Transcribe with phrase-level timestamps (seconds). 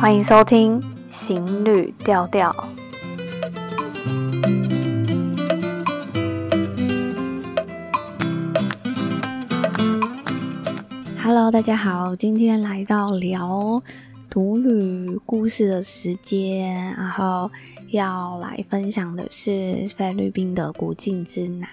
[0.00, 0.80] 欢迎收听
[1.10, 2.52] 《行旅调调》。
[11.20, 13.82] Hello，大家好，今天来到聊
[14.30, 17.50] 独旅故事的时间，然后
[17.90, 21.68] 要来分享的是菲律宾的古境之南。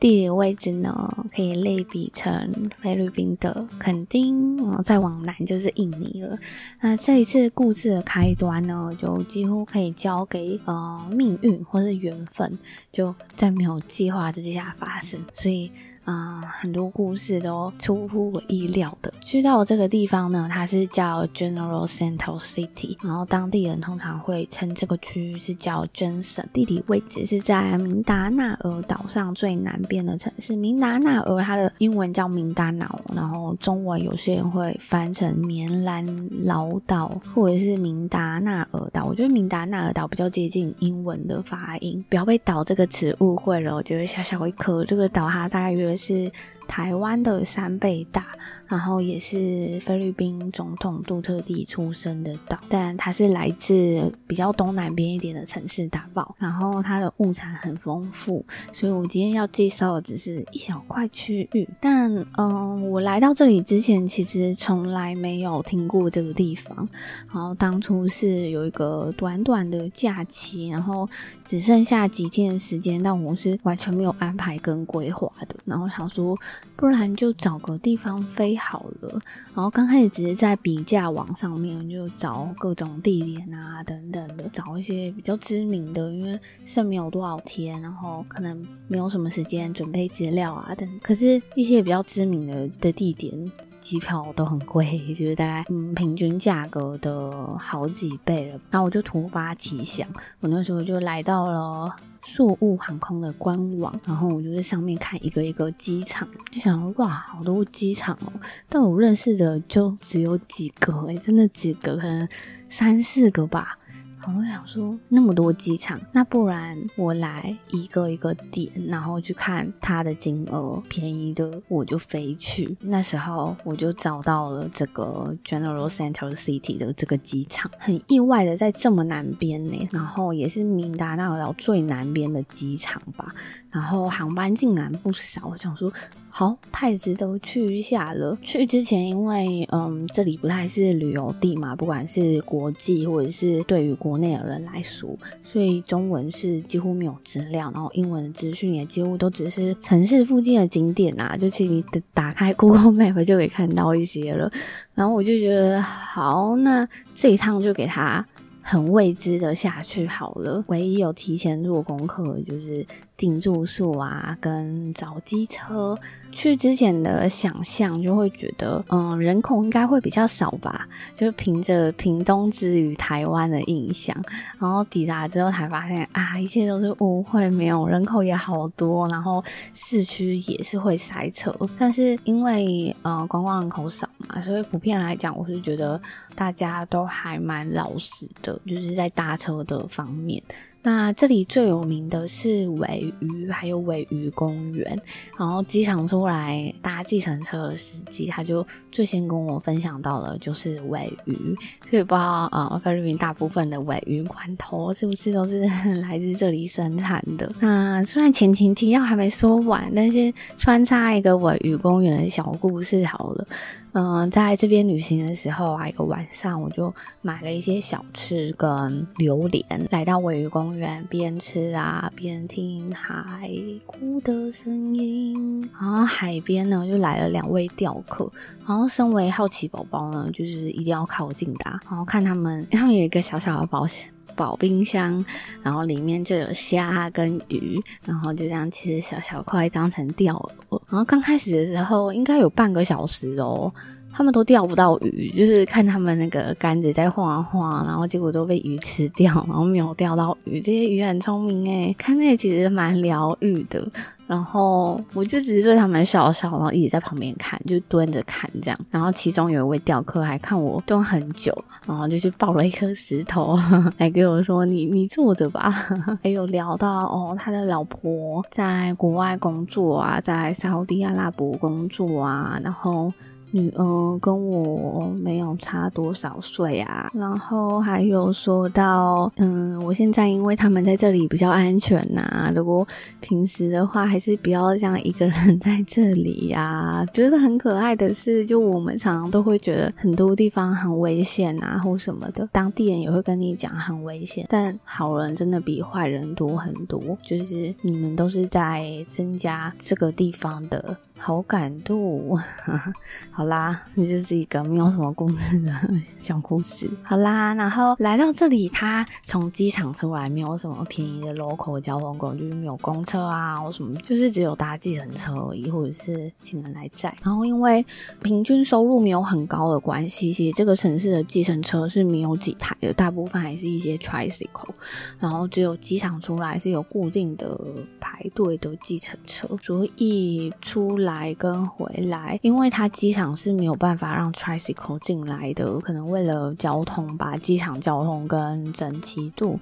[0.00, 6.36] 地理位置呢，可以类比成菲律宾的垦丁，再往南就是印尼了。
[6.80, 12.58] 那这一次故事的开端呢，就几乎可以交给呃命运或是缘分，
[12.90, 15.70] 就在没有计划之下发生，所以。
[16.04, 19.12] 啊、很多故事都出乎我意料的。
[19.20, 26.44] 去到这个地方呢，它是叫 General Santos City，然后当地人通常会称这个区域是叫真省。
[26.52, 30.56] 地理位置是在明达纳尔岛上最南边的城市。
[30.56, 36.04] 明达纳尔它的英文叫明达瑙，然后中文有些人会翻成棉兰
[36.42, 39.04] 老岛或者是明达纳尔岛。
[39.06, 43.74] 我觉得明达纳尔岛比较接近英文的发音，不要被“岛”这个词误会了。
[43.74, 45.96] 我觉得小小一颗这个岛，它大概约。
[45.96, 46.30] 是
[46.66, 48.26] 台湾的三倍大，
[48.66, 61.68] 然后也是菲律宾总统杜特地出生的岛，但它是来自比较东南边一点的城市达堡，然后它的物产很丰富，所以我今天要介绍的只是一小块区域。
[61.80, 66.88] 但嗯，我来到这里之前，其实从来没有听过这个地方。
[67.32, 71.08] 然后当初是有一个短短的假期，然后
[71.44, 75.56] 只剩下几天的时间，但我是完全没有安排跟规划的。
[75.64, 76.36] 然后想说，
[76.76, 79.10] 不然就找个地方飞好了。
[79.54, 90.88] 然后刚开始只是在比价网上面就找各种地点啊等等的，找一些比较知名的，因为剩没有多少天，然后可能没有什么时间准备资料啊等。
[91.02, 98.60] 可是，一些比较知名的的地点，机票都很贵， 就是大概嗯平均价格的好几倍了。
[98.70, 100.08] 然后我就突发奇想，
[100.40, 101.94] 我那时候就来到了。
[102.24, 108.32] 宿务航空的官网，然后我就在上面看一个一个机场，就想哇，好多机场哦，
[108.68, 112.28] 但我认识的就只有几个，诶，真的几个，可能
[112.68, 113.78] 三四个吧。
[114.24, 122.76] 我想说，那么多机场，那不然我来一个一个点，然后去看它的金额，便宜的我就飞去。
[122.80, 133.34] 那时候我就找到了这个 General Center City 的这个机场，很意外的在这么南边呢，然后也是明达纳尔岛最南边的机场吧，
[133.70, 135.92] 然后航班竟然不少，我想说。
[136.34, 138.38] 好，太值得去一下了。
[138.40, 151.84] 去之前，因为嗯，这里不太是旅游地嘛，不管是国际或者是对于国内的人来说，所以中文是几乎没有资料，然后英文的资讯也几乎都只是城市附近的景点啊，就其实你
[152.14, 154.50] 打开 Google Map 就可以看到一些了。
[154.94, 158.26] 然后我就觉得，好，那这一趟就给他。
[158.64, 162.86] 很未知的下去好了，唯一有提前做功课就是
[163.22, 165.96] 订住宿啊，跟找机车。
[166.32, 174.16] 去之前的想象就会觉得，嗯，人口应该会比较少吧，就凭着屏东之于台湾的印象。
[174.58, 181.54] 然后抵达之后才发现啊，一切都是误会，没有人口也好多，然后市区也是会塞车。
[181.78, 186.00] 但是因为呃观光人口少嘛，所以普遍来讲，我是觉得
[186.34, 188.58] 大家都还蛮老实的。
[188.66, 190.42] 就是在搭车的方面。
[190.82, 195.00] 那这里最有名的是鮪鱼，还有鮪鱼公园。
[195.38, 201.56] 然后机场出来搭计程车的司机，他就最先跟我分享到了就是鮪鱼。
[201.84, 205.60] 所以不知道啊、呃，菲律宾大部分的鮪鱼罐头是不是都是
[206.02, 207.50] 来自这里生产的？
[207.60, 213.46] 那虽然前情提要还没说完，但是穿插一个鮪鱼公园的小故事好了。
[213.94, 221.06] 嗯、在这边旅行的时候啊，一个晚上我就买了一些小吃跟榴莲，来到鮪鱼公园。
[221.10, 223.50] 边吃啊边听海
[223.84, 228.30] 哭的声音，然后海边呢就来了两位钓客，
[228.66, 234.10] 然后身为好奇宝宝呢，就是一定要靠近的，然后看他们，他们有一个小小的保险
[234.42, 235.24] 保冰箱，
[235.62, 240.34] 然后里面就有虾跟鱼，然后就这样切小小块当成钓
[240.68, 243.72] 饵，然后刚开始的时候应该有半个小时哦。
[244.14, 250.60] 他们都钓不到鱼，就是看他们那个杆子在晃啊晃，然后结果都被鱼吃掉，然后没有钓到鱼。
[250.60, 253.88] 这些鱼很聪明诶，看那其实蛮疗愈的。
[254.32, 258.80] 然后我就只是对他们笑笑，然后一直在旁边看，就蹲着看这样。
[258.90, 261.52] 然后其中有一位雕刻还看我蹲很久，
[261.86, 263.58] 然后就去抱了一颗石头
[263.98, 265.70] 来给我说：“你你坐着吧。
[266.24, 273.12] ”还有聊到哦，他的老婆在国外工作啊，在沙乌地阿拉伯工作啊，然后。
[273.52, 277.10] 女儿跟我没有差多少岁啊。
[277.14, 282.86] 然后还有说到，嗯，我现在因为他们在这里比较安全呐、啊，如果
[283.20, 287.06] 平时的话，还是不要这样一个人 在这里呀、啊。
[287.14, 300.96] 觉得很可爱的是，就我们常常都会觉得很多地方很危险啊，或什么的，当地人也会跟你讲很危险，但好人真的比坏人多很多，就是你们都是在增加这个地方的。
[301.24, 302.36] 好感度，
[303.30, 305.72] 好啦，这就是一个没有什么故事的
[306.18, 306.90] 小故事。
[307.04, 317.16] 好啦，然后来到这里，他从机场出来没有什么便宜的 local 交通工具，没有公车啊或什么，就是只有搭计程车而已，或者是请人来载。
[317.22, 317.86] 然后因为
[318.20, 324.74] 平均收入没有很高的关系，其实这个城市的计程车是没有几台的，大部分还是一些 tricycle。
[325.20, 327.56] 然后只有机场出来是有固定的
[328.00, 331.11] 排队的计程车，所以出来。
[331.12, 339.58] 来跟回来，因为他机场是没有办法让 tricycle 进来的，可能为了交通吧，机场交通跟整齐度。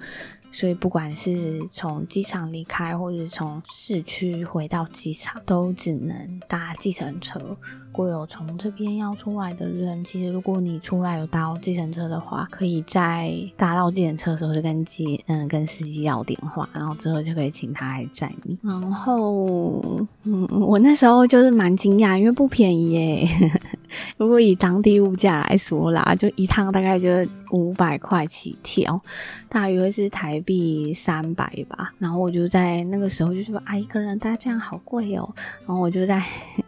[0.52, 7.56] 所以不管是从机场离开，或者从市区回到机场，都只能搭计程车。
[7.91, 18.57] 如果有从这边要出来的人，其实如果你出来有搭到计程车的话，可以在搭到计程车的时候就跟机嗯跟司机要电话，然后之后就可以请他来载你。
[18.63, 23.29] 然后嗯，我那时候就是蛮惊讶，因为不便宜耶。
[24.17, 27.09] 如果以当地物价来说啦，就一趟大概就
[27.51, 28.97] 五百块起跳，
[29.49, 31.93] 大约是台币三百吧。
[31.99, 35.29] 然后我就在那个时候就说啊，一个人搭这样好贵哦。
[35.67, 36.23] 然后我就在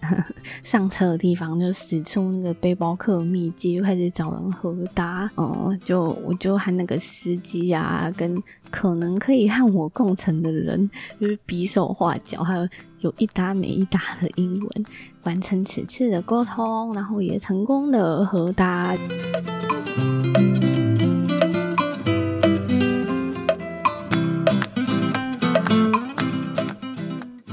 [0.65, 5.31] 上车的地方就使出那个背包客秘籍，就开始找人合搭。
[5.37, 12.69] 嗯，就我就和那个司机啊，跟可能可以和我共乘的人，就是比手画脚，还有
[13.01, 14.85] 有一搭没一搭的英文。
[15.25, 18.97] 完成此次的沟通，然后也成功的合搭。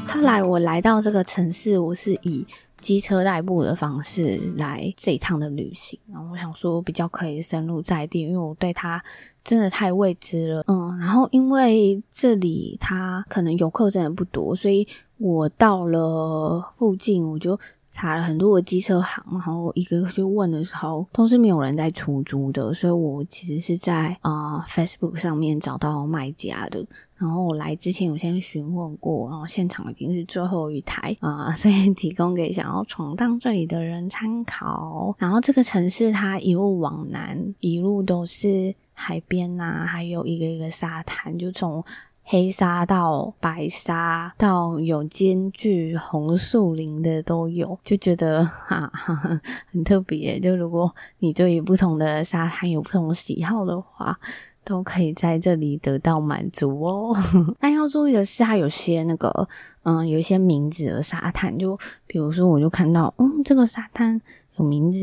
[0.07, 2.43] 后来我来到这个城市，我是以
[2.81, 5.99] 机车代步的方式来这一趟的旅行。
[6.11, 9.03] 然后我想说，比较可以深入在地，因为我对它
[9.43, 10.63] 真的太未知了。
[10.67, 14.87] 嗯，然后因为这里它可能游客真的不多，所以
[15.17, 17.59] 我到了附近，我就。
[17.91, 26.85] 查了很多的机车行，然后一个个去问的时候，都是没有人在出租的，所以我其实是在啊、Facebook 上面找到卖家的。
[27.17, 35.13] 然后我来之前，我先询问过，然后现场已经是最后一台啊、 所以提供给想要闯荡这里的人参考。
[35.17, 41.83] 然后这个城市它一路往南，一路都是海边呐、啊，还有一个一个沙滩，就从。
[42.31, 49.41] 黑沙到白沙，到有兼具红树林的都有，就觉得 哈哈
[49.71, 50.39] 很特别。
[50.39, 54.19] 就如果你对于不同的沙滩有不同喜好的话，
[54.63, 57.17] 都可以在这里得到满足哦。
[57.59, 59.49] 但要注意的是，它有些那个
[59.81, 64.21] 嗯，有一些名字的沙滩，就比如说，我就看到嗯，这个沙滩
[64.57, 64.99] 有名字，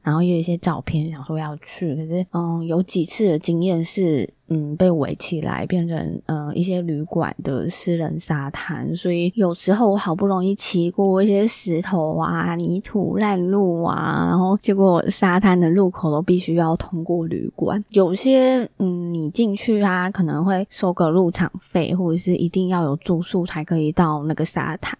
[0.00, 4.32] 然后也有一些照片，想说要去，可是嗯，有几次的经验是。
[4.52, 17.82] 嗯，被围起来变成呃一些旅馆的私人沙滩，所以有时候我好不容易骑过一些石头啊、泥土、烂路啊，然后结果沙滩的入口都必须要通过旅馆。
[17.90, 24.98] 有些嗯，你进去啊，可能会收个入场费，或者是一定要有住宿才可以到那个沙滩。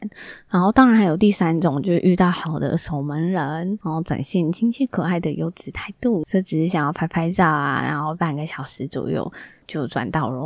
[0.49, 3.43] 然后当然还有第三种，就是遇到好的守门人，
[3.83, 9.29] 然后展现亲切可爱的优质态度，这只是想要拍拍照啊，然后半个小时左右。
[9.67, 10.41] 就转到了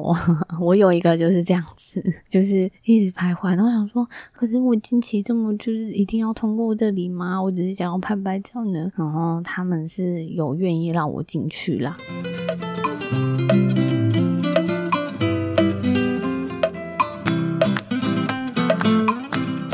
[0.60, 3.56] 我， 有一个就是这样子，就是一直徘徊。
[3.56, 7.42] 然后想说，可是我近期这么就是一定要通过这里吗？
[7.42, 8.90] 我只是想要拍拍照呢。
[8.96, 11.96] 然后他们是有愿意让我进去啦。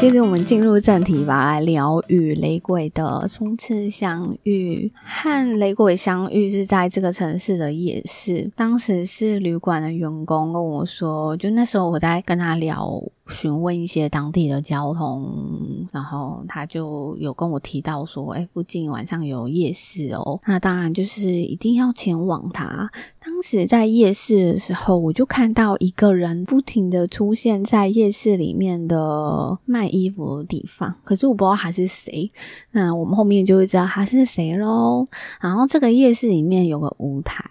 [0.00, 4.90] 接着我们进入正题吧，来聊与雷鬼的初次相遇。
[4.94, 13.02] 和雷鬼相遇是在这个城市的夜市，当时是旅馆的员工跟我说，就那时候我在跟他聊。
[13.30, 22.90] 询问一些当地的交通，然后他就有跟我提到说，哎，附近晚上有夜市哦，那当然就是一定要前往它。
[23.18, 32.28] 当时在夜市的时候，我就看到一个人不停的出现在夜市里面的卖衣服的地方，可是我不知道他是谁。
[32.72, 35.04] 那我们后面就会知道他是谁喽。
[35.40, 37.44] 然后这个夜市里面有个舞台。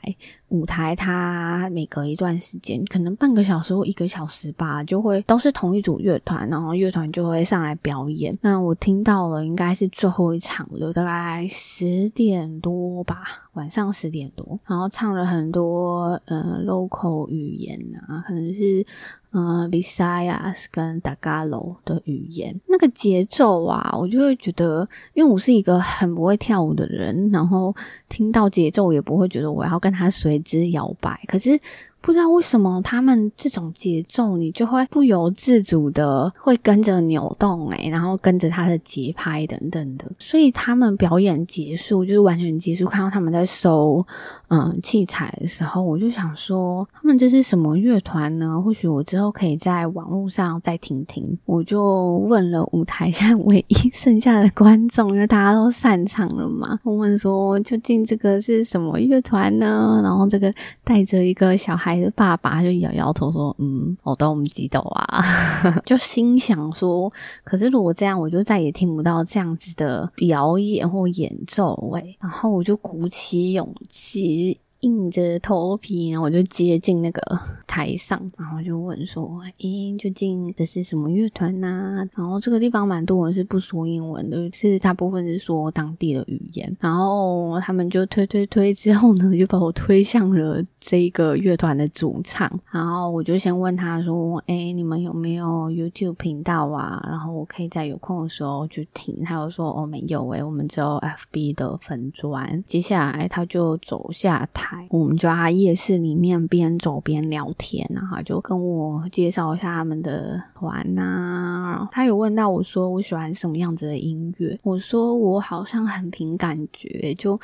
[0.49, 8.37] 舞台它每隔一段时间，可能半个小时或一个小时吧，就会都是同一组乐团，然后乐团就会上来表演。
[8.41, 18.85] 那我听到了，应该是最后一场了，大概十点多吧，晚上十点多，然后唱了很多呃 local 语言啊，可能是。
[19.31, 27.75] 嗯，Visayas 跟 d a g a l o 的语言，那个节奏啊，我就会觉得，因为我是一个很不会跳舞的人，然后
[28.07, 31.59] 听到节奏也不会觉得我要跟他随之摇摆，可是。
[32.01, 40.09] 不知道为什么他们这种节奏，你就会不由自主的会跟着扭动，诶，然后跟着他的节拍等等的。
[40.17, 44.03] 所以他们表演结束，就是完全结束，看到他们在收
[44.47, 48.61] 嗯器材的时候，我就想说，他们这是什么乐团呢？
[48.61, 51.37] 或许我之后可以在网络上再听听。
[51.45, 56.79] 我就问了舞台下唯一剩下的观众，因为大家都散场了嘛。
[56.83, 59.99] 我问说，究竟这个是什么乐团呢？
[60.01, 60.49] 然后这个
[60.83, 61.88] 带着一个小孩。
[61.89, 65.24] 孩子爸爸就摇摇头说：“嗯，我都唔知道啊。
[65.86, 67.12] ”就心想说
[67.43, 74.60] ：“可是如果这样，我就再也听不到这样子的表演或演奏喂。”然后我就鼓起勇气。
[74.81, 77.21] 硬着头皮，然后我就接近那个
[77.67, 86.77] 台上，然后就问说：“咦，究竟这是什么乐团呐？”然后这个地方蛮多人是不说英文的，是大部分是说当地的语言。
[86.79, 92.50] 然后他们就推推推之后呢， 就把我推向了这个乐团的主唱。
[92.71, 97.05] 然后我就先问他说：“诶，你们有没有 YouTube 频道啊？
[97.07, 101.01] 然后我可以在有空的时候去听。”他就说：“哦，没有诶，我们只有
[101.33, 104.68] FB 的粉砖。”接下来他就走下台。
[104.89, 111.88] 我们就在夜市里面边走边聊天，然后就跟我介绍一下他们的团呐。
[111.91, 117.39] 他有问到我说我喜欢什么样子的音乐，我说我好像很凭感觉就。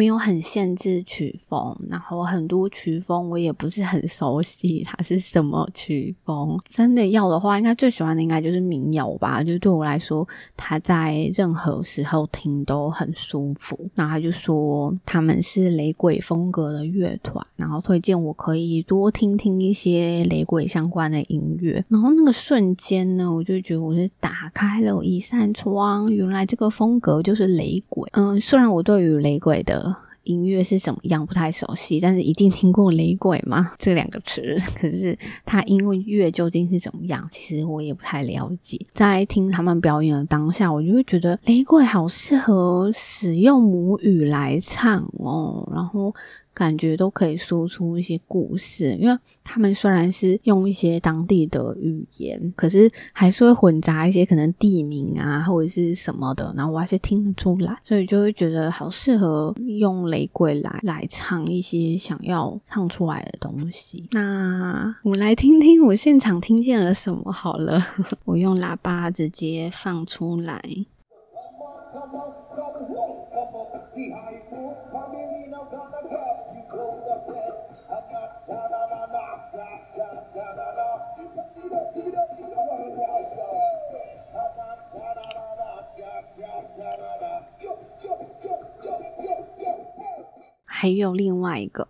[0.00, 6.58] 没有很限制曲风，然后很多曲风我也不是很熟悉，它是什么曲风？
[6.66, 9.44] 真的要的话，应该最喜欢的应该就是民谣吧。
[9.44, 10.26] 就对我来说，
[10.56, 13.78] 他在任何时候听都很舒服。
[13.94, 21.84] 然后他就说他们是雷鬼风格的乐团，然后推荐我可以多听听一些雷鬼相关的音乐。
[21.90, 28.08] 然后那个瞬间呢，我就觉得我是打开了一扇窗，原来这个风格就是雷鬼。
[28.14, 29.89] 嗯，虽然我对于雷鬼的
[30.24, 31.24] 音乐是怎么样？
[31.26, 33.72] 不太熟悉，但是一定听过雷鬼嘛？
[33.78, 37.26] 这两个词， 可是他音乐究竟是怎么样？
[37.30, 38.78] 其实我也不太了解。
[38.92, 46.14] 在听他们表演的当下，我就会觉得雷鬼好适合使用母语来唱哦，然后。
[46.54, 64.08] 感觉都可以说出一些故事，因为他们虽然是用一些当地的语言，可是还是会混杂一些可能地名啊或者是什么的，然后我还是听得出来，所以就会觉得好适合用雷鬼来来唱一些想要唱出来的东西。
[64.12, 67.82] 那我们来听听我现场听见了什么好了，
[68.24, 70.62] 我用喇叭直接放出来。
[90.64, 91.86] 还有另外一个。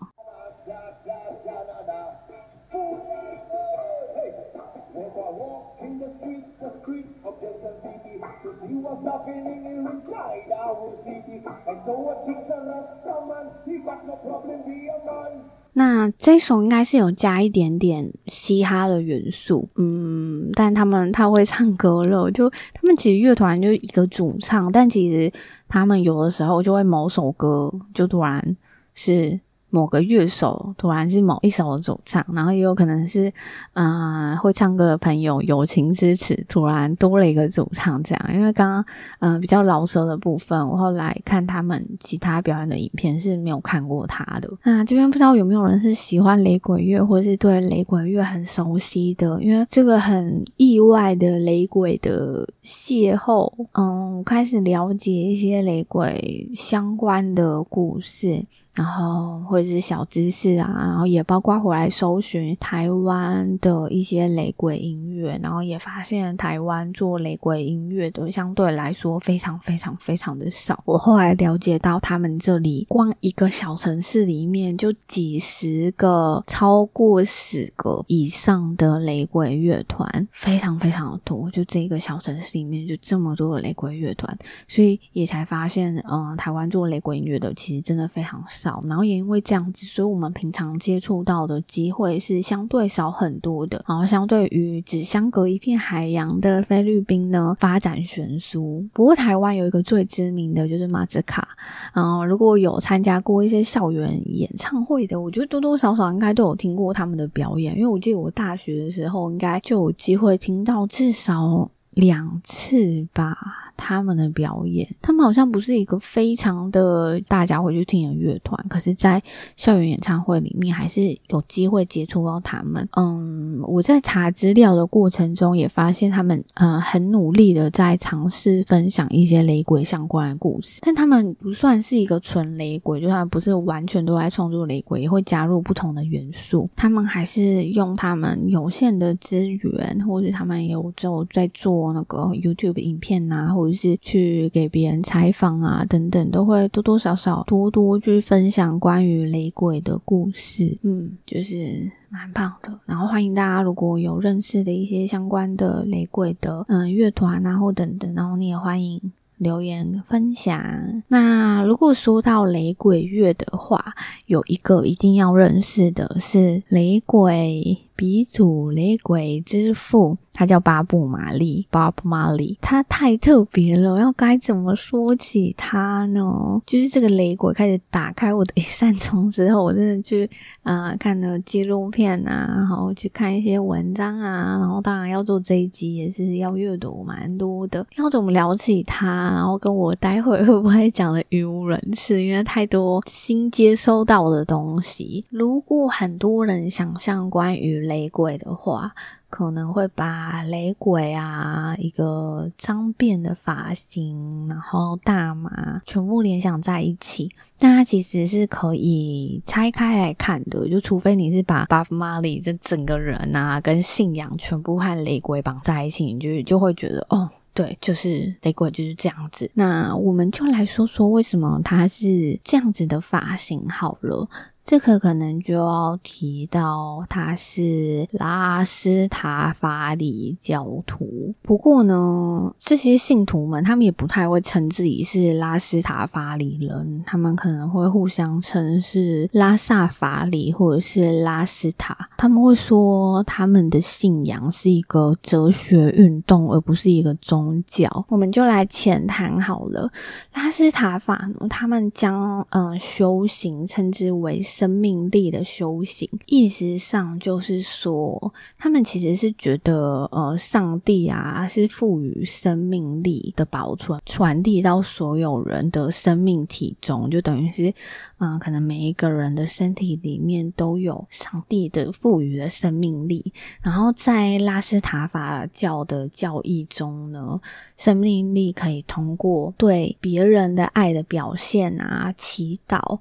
[15.72, 25.32] 那这首应该是有加一点点嘻哈的元素，嗯，但他们他会唱歌了，就他们其实乐团就一个主唱，但其实
[25.68, 28.56] 他们有的时候就会某首歌就突然
[28.94, 29.40] 是。
[29.70, 33.32] 某个乐手突然是某一首主唱，然后也有可能是，
[33.74, 38.30] 嗯、呃，会唱歌的朋友友情支持，突然多了一个主唱这样。
[38.34, 38.84] 因为刚刚，
[39.20, 44.50] 嗯、比较饶舌的部分，我后来看他们其他表演的影片是没有看过他的。
[44.64, 49.40] 那这边不知道有没有人是喜欢雷鬼乐，或是对雷鬼乐很熟悉的？
[49.42, 58.42] 因为这个很意外的雷鬼的邂逅，嗯，我开始了解一些雷鬼相关的故事。
[58.72, 70.80] 然后或者是小知识啊，然后也包括回来搜寻台湾的一些雷鬼音乐，然后也发现台湾做雷鬼音乐的相对来说非常非常非常的少。
[70.86, 81.50] 我后来了解到，他们这里光一个小城市里面就几十个，超过十个以上的雷鬼乐团，非常非常的多。
[81.50, 88.59] 就这个小城市里面就这么多的雷鬼乐团，所以也才发现，嗯，台湾做雷鬼音乐的其实真的非常少。
[88.60, 93.82] 少然后也因为这样子，所以我们平常接触到的机会是相对少很多的。
[93.88, 98.84] 然后相对于只相隔一片海洋的菲律宾呢，发展悬殊。
[98.92, 101.48] 不过台湾有一个最知名的就是马子卡，
[101.94, 111.70] 嗯，如果有参加过一些校园演唱会的，我觉得多多少少应该都有听过他们的表演，因为我记得我大学的时候应该就有机会听到至少。
[111.92, 113.36] 两次吧，
[113.76, 119.20] 他们的表演，他们好像不是一个非常的大家会去听的乐团，可是，在
[119.56, 122.88] 校园演唱会里面，还是有机会接触到他们。
[122.96, 136.68] 嗯，我在查资料的过程中，也发现他们嗯很努力的在尝试分享一些雷鬼相关的故事，但他们不算是一个纯雷鬼，就他们不是完全都在创作雷鬼，也会加入不同的元素。
[136.76, 141.79] 他们还是用他们有限的资源，或者他们有就在做。
[141.92, 150.76] 那个 YouTube 影片啊，或者是去给别人采访啊，等等，都会多多少少多多去分享关于雷鬼的故事。
[150.82, 152.78] 嗯，就是蛮棒的。
[152.86, 161.02] 然后欢迎大家，如果有认识的一些相关的雷鬼的嗯乐团啊，或等等，然后你也欢迎留言分享。
[161.08, 163.94] 那如果说到雷鬼乐的话，
[164.26, 170.16] 有一个一定要认识的是雷鬼鼻祖，雷鬼之父。
[170.32, 176.62] 他叫巴布玛丽，Bob Marley，他太特别了，要该怎么说起他呢？
[176.64, 180.24] 就是这个雷鬼开始打开我的一扇窗之后，我真的去
[180.62, 187.84] 啊、呃、看了纪录片啊，然后去看一些文章啊，然后当然要做这一集也是要阅读蛮多的。
[187.98, 189.32] 要怎么聊起他？
[189.34, 192.22] 然后跟我待会会不会讲的语无伦次？
[192.22, 195.22] 因为太多新接收到的东西。
[195.28, 198.94] 如果很多人想象关于雷鬼的话，
[199.28, 207.28] 可能会把雷鬼啊，一个脏辫的发型，然后大麻全部联想在一起，
[207.58, 210.68] 但它其实是可以拆开来看的。
[210.68, 217.28] 就除非你是把 Buff Marley 这整个人啊，跟信仰全部和雷鬼绑在一起，你就就会觉得哦，
[217.60, 219.50] 对，就是雷鬼就是这样子。
[219.52, 224.26] 那我们就来说说为什么他是这样子的发型好了。
[224.62, 247.88] 这个可能就要提到他是拉斯塔法里教徒，不过呢，这些信徒们他们也不太会称自己是拉斯塔法里人，他们可能会互相称是拉萨法里或者是拉斯塔，他们会说他们的信仰是一个哲学运动，而不是一个宗教。
[248.08, 249.90] 我们就来浅谈好了，
[250.34, 254.40] 拉斯塔法呢，他们将嗯修行称之为。
[254.50, 267.72] 生命力的修行，意思上就是说，他们其实是觉得，呃，上帝啊是赋予生命力的保存，传递到所有人的生命体中，就等于是，
[268.20, 273.32] 嗯、可能每一个人的身体里面都有上帝的赋予的生命力。
[273.62, 277.40] 然后在拉斯塔法教的教义中呢，
[277.76, 283.00] 生命力可以通过对别人的爱的表现啊，祈祷。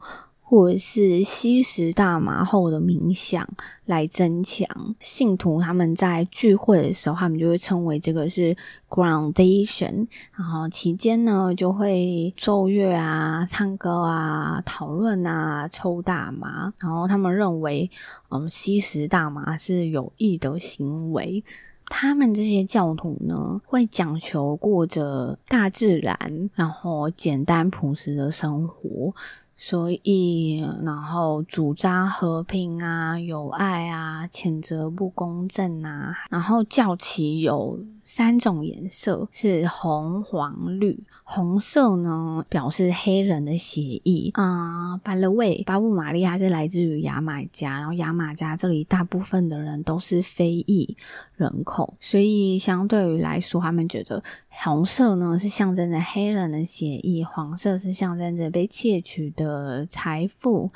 [0.49, 3.47] 或者是吸食大麻后的冥想
[3.85, 8.57] 来增强信徒，他们在聚会的时候，他们就会称为这个是
[8.89, 10.07] groundation。
[10.35, 16.73] 然后期间呢，就会奏乐啊、唱歌啊、讨论啊、抽大麻。
[16.79, 17.91] 然后他们认为，
[18.29, 21.43] 嗯，吸食大麻是有益的行为。
[21.91, 29.13] 他们这些教徒呢，会讲求过着大自然，然后简单朴实的生活。
[29.61, 37.77] 所以，然后主张和平啊、友爱啊、谴责不公正啊，然后教旗有
[38.11, 41.03] 三种颜色，是红、黄、绿。
[41.23, 44.97] 红色呢，表示黑人的血裔啊。
[44.97, 50.97] By the way，巴布马利亚是来自于牙买加，然后牙买加这里大部分的人都是非裔
[51.35, 54.23] 人口，所以相对于来说，他们觉得。
[54.61, 60.69] 红色呢是象征着黑人的血裔，黄色是象征着被窃取的财富，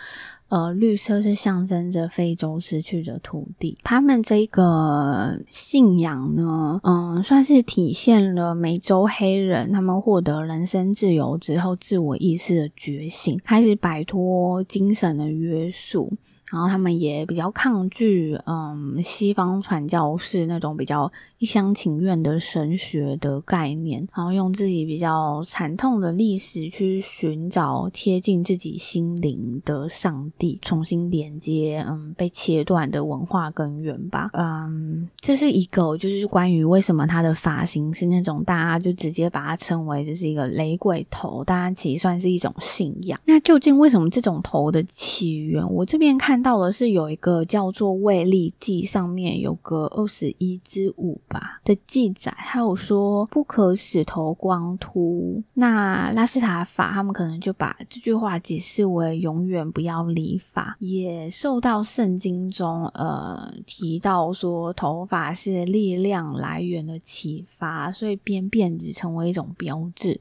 [0.49, 3.77] 呃，绿色是象征着非洲失去的土地。
[3.83, 16.11] 他们这个信仰呢，嗯，算是体现了美洲黑人他们获得人身自由之后，自我意识的觉醒，开始摆脱精神的约束。
[16.51, 34.29] 然后他们也比较抗拒，嗯，西方传教士那种比较一厢情愿的神学的概念，然后用自己比较惨痛的历史去寻找贴近自己心灵的上帝，重新连接，嗯，被切断的文化根源吧。
[34.33, 43.19] 嗯，这是一个，就是关于为什么他的发型是那种大家就直接把它称为这是一个雷鬼头，大家其实算是一种信仰。
[43.25, 45.67] 那究竟为什么这种头的起源？
[45.73, 46.43] 我这边看。
[46.43, 55.41] 到的是有一个叫做《卫历记》，上面有个二十一之五吧的记载，还有说不可使头光秃。
[55.53, 70.19] 那拉斯塔法他们可能就把这句话解释为永远不要理发，也受到圣经中呃提到说头发是力量来源的启发，所以编辫子成为一种标志。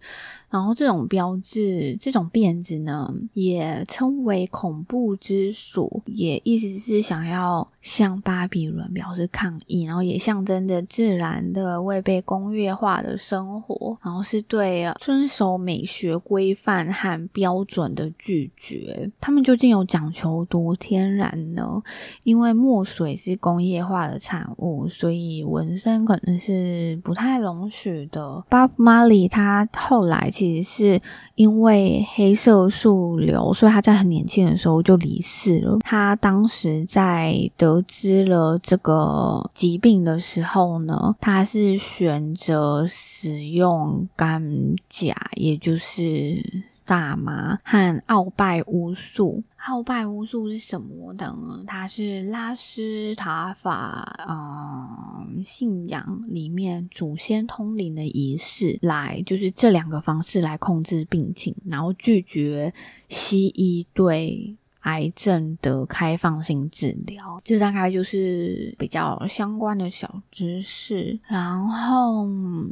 [0.52, 19.08] 然后这种标志，这种辫子呢，也称为恐怖之锁，也意思是想要向巴比伦表示抗议，然后也象征着自然的未被工业化的生活，然后是对遵守美学规范和标准的拒绝。
[19.22, 21.82] 他们究竟有讲求多天然呢？
[22.24, 28.44] 因为墨水是工业化的产物，所以纹身可能是不太容许的。
[28.50, 30.30] Bob Marley 他后来。
[30.42, 31.00] 其实是
[31.36, 35.76] 因为黑色素瘤，所以他在很年轻的时候就离世了。
[35.84, 44.42] 他当时在得知了这个疾病的时候呢，他是选择使用甘
[44.88, 46.64] 甲，也就是。
[46.84, 51.32] 大麻和奥拜乌素，奥拜巫术是什么的？
[51.66, 62.72] 它是拉斯塔法嗯信仰里面祖先通灵的仪式，来就是这两个方式来控制病情，然后拒绝
[63.08, 64.50] 西医对。
[64.82, 71.18] 癌症的开放性治疗，这大概就是比较相关的小知识。
[71.28, 72.26] 然后，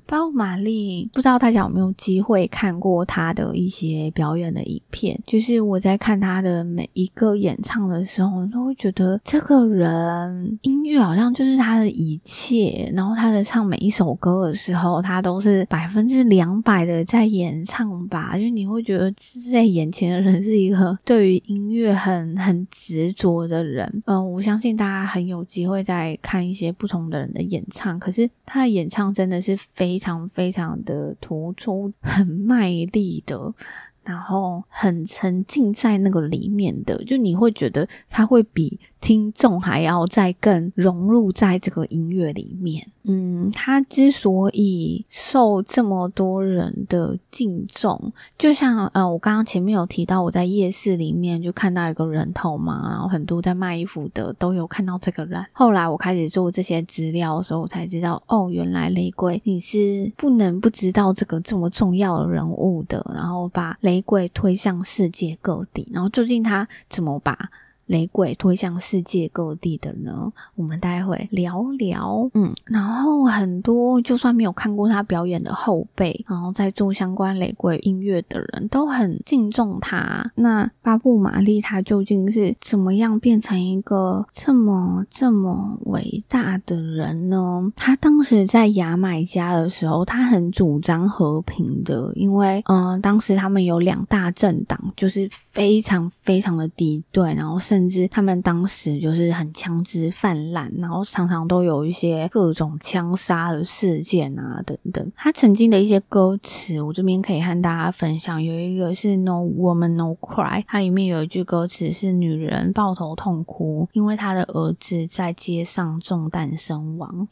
[0.06, 5.20] 包玛丽，不知道大家有没有机会看过他的一些表演的影片？
[5.24, 12.90] 就是我在看他的每一个演唱的时候，都会觉得这个人音乐好像就是他的一切。
[12.94, 18.36] 然后他在唱每一首歌的时候，他都是百分之两百的在演唱吧。
[18.36, 19.12] 就你会觉得
[19.52, 21.99] 在眼前的人是一个对于音乐。
[22.00, 33.54] 很很执着的人，嗯，我相信大家很有机会在看一些不同的人的演唱，可是他的演唱真的是非常非常的突出，很卖力的。
[34.02, 42.86] 然后很沉浸在那个里面的，就你会觉得他会比听众还要再更融入在这个音乐里面。
[43.04, 55.42] 嗯，他之所以受这么多人的敬重，就像呃，我刚刚前面有提到，我在夜市里面就看到一个人头嘛，然后很多在卖衣服的都有看到这个人。
[55.52, 64.04] 后来我开始做这些资料的时候，我才知道，哦，原来雷鬼你是不能不知道这个这么重要的人物的，然后把雷。
[64.10, 67.50] 鬼推向世界各地，然后究竟他怎么把
[67.90, 70.30] 雷鬼推向世界各地的呢？
[70.54, 72.30] 我们待会聊聊。
[72.34, 80.30] 嗯，然后很多就算没有看过他表演的后辈，然后在做相关雷鬼音乐的人都很敬重他。
[80.36, 87.72] 那巴布玛丽他究竟是怎么样变成一个这么这么伟大的人呢？
[87.74, 105.12] 他当时在牙买加的时候，他很主张和平的，因为嗯、呃，当时他们有两大政党，就是非常非常的敌对，然后甚甚至他们当时就是很枪支泛滥，然后常常都有一些各种枪杀的事件啊等等。
[105.16, 108.42] 他曾经的一些歌词，我这边可以和大家分享。
[108.42, 117.28] 有一个是 No Woman No Cry，它里面有一句歌词是“女人抱头痛哭，因为她的儿子在街上中弹身亡”。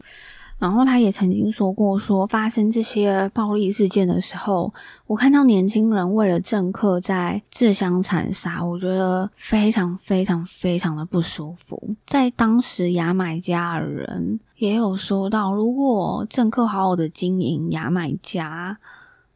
[0.59, 4.75] 然后他也曾经说过说，说发生这些暴力事件的时候，
[5.07, 11.95] 我看到年轻人为了政客在自相残杀，我觉得非常非常非常的不舒服。
[12.07, 18.79] 在当时牙买加的人也有说到，如果政客好好的经营牙买加，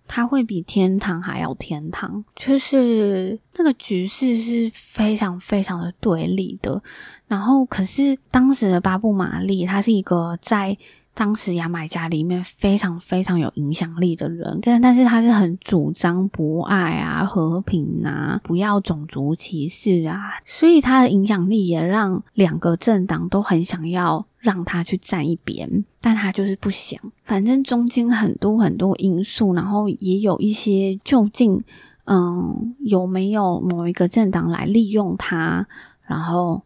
[0.09, 2.25] 他会比天堂还要天堂。
[2.35, 6.83] 就是那个局势是非常非常的对立的。
[7.29, 10.77] 然后，可是当时的巴布玛丽，他是一个在
[11.15, 27.01] 当时牙买加里面非常非常有影响力的人，但但是他是很主张博爱啊、和平啊、不要种族歧视啊，所以他的影响力也让两个政党都很想要让他去站一边，但他就是不想。
[27.25, 31.63] 反正中间很多很多因素，然后也有一些究竟，
[32.05, 35.67] 嗯，有没有某一个政党来利用他，
[36.07, 36.63] 然后。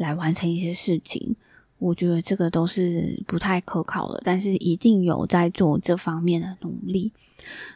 [0.00, 1.36] 来完成一些事情。
[1.80, 7.12] 我觉得这个都是不太可靠的，但是一定有在做这方面的努力。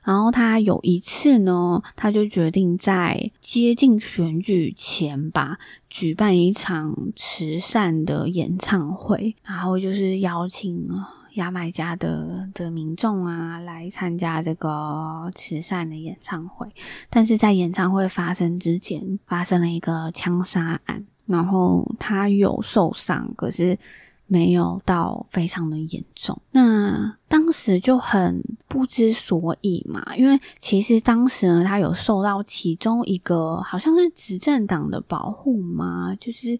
[0.04, 10.86] 然后他有一次呢，他就决定在接近选举前吧，举办一场慈善的演唱会，然后就是邀请
[11.32, 16.68] 牙买加的的民众啊来参加这个慈善的演唱会。
[17.08, 21.06] 但是在演唱会发生之前，发生了一个枪杀案。
[21.26, 23.78] 然后他有受伤，可是
[24.26, 26.40] 没有到非常的严重。
[26.50, 36.58] 那当时就很不知所以嘛，因为其实当时呢，他有受到其中一个好像是执政党的保护嘛，就是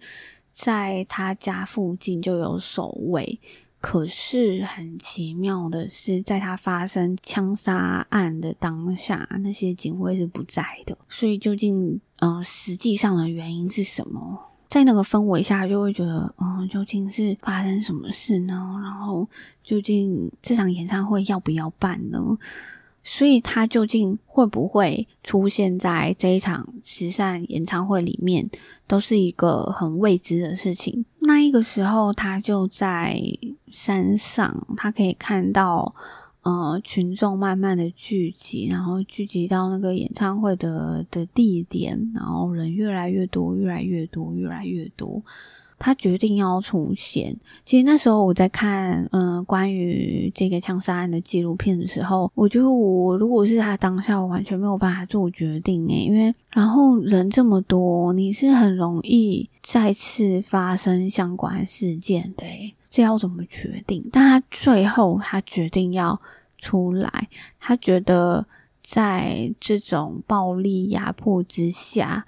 [0.51, 3.39] 在他家附近就有守卫。
[3.81, 10.97] 可是很奇妙的是，在他发生枪杀案的当下，那些警卫是不在的。
[11.07, 14.41] 所以究竟，嗯、呃，实际上的原因是什么？
[14.75, 18.81] 在那个氛围下，就会觉得，嗯、究竟是发生什么事呢？
[18.83, 19.29] 然后，
[19.63, 22.21] 究竟这场演唱会要不要办呢？
[23.05, 28.51] 所以，他究竟会不会出现在这一场慈善演唱会里面，
[28.89, 31.05] 都是一个很未知的事情。
[31.21, 33.17] 那一个时候，他就在
[33.71, 35.95] 山上，他可以看到，
[36.45, 45.23] 呃，群众慢慢的聚集，然后聚集到那个演唱会的的地点，然后人越来越多，越来越多，越来越多。
[45.77, 47.37] 他决定要出现。
[47.65, 62.45] 其实那时候我在看，嗯、关于这个枪杀案的纪录片的时候，我觉得我如果是他当下，我完全没有办法做决定诶，因为然后人这么多，你是很容易再次发生相关事件的，
[62.95, 64.09] 这要怎么决定？
[64.13, 66.21] 但他最后他决定要
[66.59, 67.29] 出来，
[67.59, 68.47] 他觉得
[68.85, 72.25] 在这种暴力压迫之下。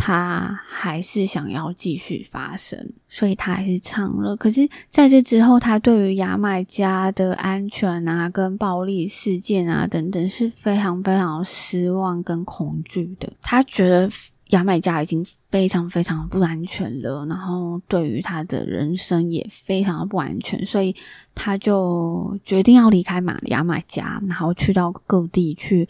[0.00, 4.36] 他还是想要继续发声，所以他还是唱了。
[4.36, 13.32] 可是在这之后，他对于牙买加的安全啊、跟暴力事件啊等等，是非常非常失望跟恐惧的。
[13.42, 14.08] 他觉得
[14.50, 20.94] 牙买加已经非常非常不安全了，然后对于他的人生也非常的不安全，所以
[21.34, 25.88] 他就决定要离开马牙买加，然后去到各地去。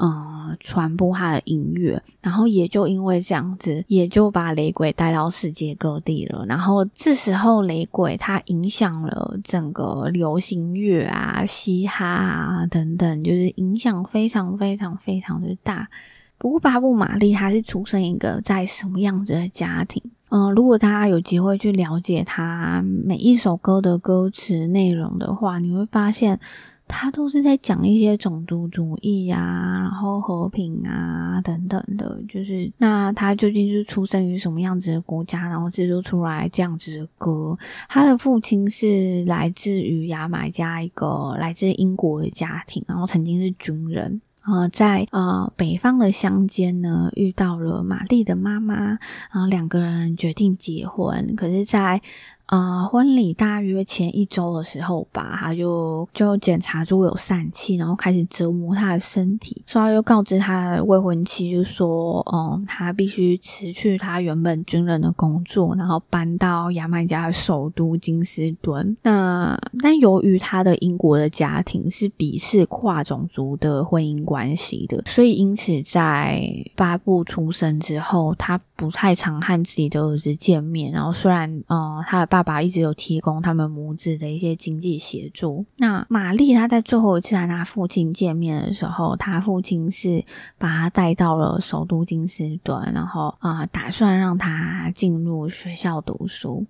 [0.00, 6.46] 嗯，传播他的音乐，然后也就因为这样子，也就把雷鬼带到世界各地了。
[6.46, 15.88] 然后这时候，雷鬼它影响了整个流行乐啊、嘻哈啊等等，就是影响非常非常非常的大。
[16.38, 20.02] 不过，巴布玛丽他是出生一个在什么样子的家庭？
[20.30, 26.40] 嗯，如果大家有机会去了解他每一首歌的歌词内容的话，你会发现。
[26.90, 37.58] 他都是在讲一些种族主义、啊，然后和平啊等等的，就是那他究竟是出生于什么样子的国家，然后制作出来这样子的歌？
[37.90, 48.98] 他的父亲是来自于牙买加一个来自英国的家庭，然后曾经是军人，呃，在呃北方的乡间呢遇到了玛丽的妈妈，然
[49.32, 52.00] 后两个人决定结婚，可是，在
[52.48, 68.96] 啊、婚礼大约前一周的时候吧，他就就检查出有疝气，然后开始折磨他的身体，所以他就告知他的未婚妻，就说，嗯，他必须辞去他原本军人的工作，然后搬到牙买加的首都金斯敦。
[69.02, 76.42] 那但由于他的英国的家庭是鄙视跨种族的婚姻关系的，所以因此在
[76.74, 80.92] 巴布出生之后，他不太常和自己的儿子见面。
[80.92, 85.64] 然后虽然，嗯，他的爸爸一直有提供他们母子的一些经济协助。
[85.78, 90.24] 那玛丽她在最后一次和她父亲见面的时候，她父亲是
[90.58, 96.64] 把她带到了首都金斯敦，然后啊、打算让她进入学校读书。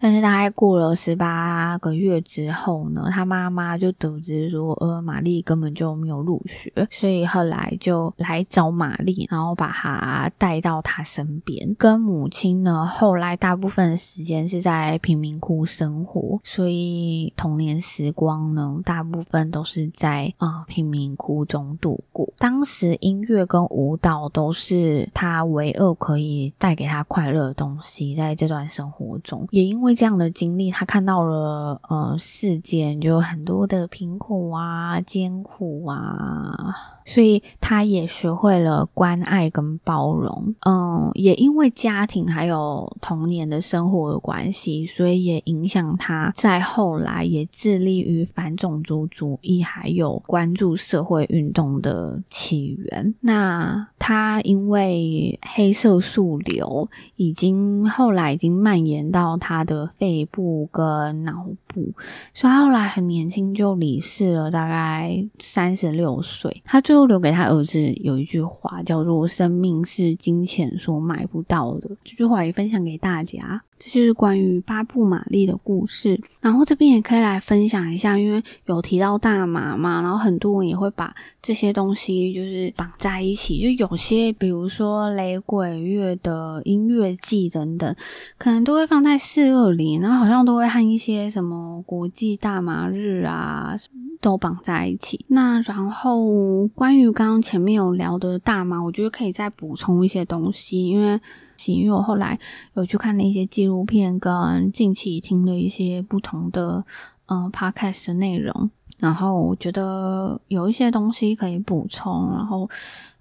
[0.00, 22.32] 但是大概过了十八个月之后呢，她妈妈就得知说，呃，玛丽根本就没有入学，所以后来就来找玛丽，然后把她带到她身边，跟母亲呢，后来大部分时间是在贫民窟生活，所以童年时光呢，大部分都是在啊贫民窟中度过。
[22.38, 36.74] 当时音乐跟舞蹈都是他唯二可以带给他快乐的东西，在这段生活中，也因为这样的经历，他看到了呃世间就很多的贫苦啊、艰苦啊。
[37.04, 53.12] 所以他也学会了关爱跟包容，嗯，也因为家庭还有童年的生活的关系，所以也影响他在后来也致力于反种族主义，还有关注社会运动的起源。
[53.20, 61.92] 那他因为黑色素瘤已经后来已经蔓延到他的肺部跟脑部，
[62.32, 66.62] 所以后来很年轻就离世了，大概三十六岁。
[66.64, 71.90] 他最后留给他儿子有一句话，叫做“生命是金钱所买不到的”。
[72.04, 73.64] 这句话也分享给大家。
[73.84, 76.20] 这就是关于巴布玛丽的故事。
[76.40, 83.60] 然后这边也可以来分享一下，因为有提到大麻嘛，然后很多人也会把这些东西就是绑在一起。
[83.60, 87.92] 就有些，比如说雷鬼乐的音乐季等等，
[88.38, 93.76] 可能都会放在四二零，然后好像都会和一些什么国际大麻日啊
[94.20, 95.24] 都绑在一起。
[95.26, 101.20] 那然后关于刚刚前面有聊的大麻，我觉得可以再补充一些东西，因为。
[101.70, 102.36] 因为我后来
[102.74, 106.82] 有去看了一些纪录片，跟近期听了一些不同的
[107.26, 112.68] 嗯 podcast 的内容，然后我觉得有一些东西可以补充，然后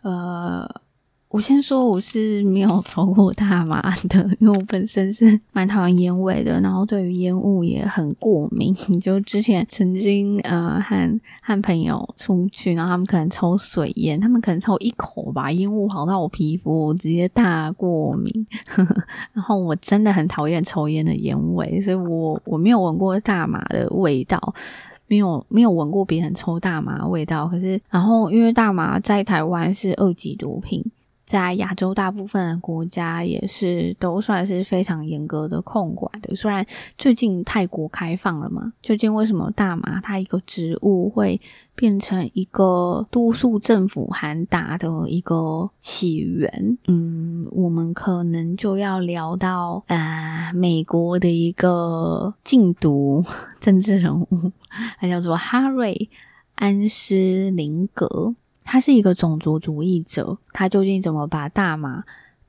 [0.01, 0.80] 呃。
[1.31, 8.75] 我先说，我是没有抽过大麻的，因为我本身是蛮讨厌烟味的，然后对于烟雾也很过敏。
[8.99, 18.45] 就之前曾经呃和和朋友出去，然后他们可能抽水烟，他们可能抽一口吧，烟雾跑到我皮肤，我直接大过敏。
[19.31, 24.53] 然后我真的很讨厌抽烟的烟味，所以我我没有闻过大麻的味道，
[25.07, 27.47] 没有没有闻过别人抽大麻的味道。
[27.47, 30.83] 可是，然后因为大麻在台湾是二级毒品。
[31.31, 36.35] 在亚洲大部分的国家也是都算是非常严格的控管的。
[36.35, 36.65] 虽然
[36.97, 41.39] 最近泰国开放了嘛，究竟为什么大麻它一个植物会
[41.73, 46.77] 变成一个多数政府喊打的一个起源？
[46.89, 53.23] 嗯，我们可能就要聊到呃美国的一个禁毒
[53.61, 54.27] 政治人物，
[54.99, 56.09] 他叫做哈瑞
[56.55, 58.35] 安斯林格。
[58.63, 62.03] 他是一个种族主义者，他究竟怎么把大麻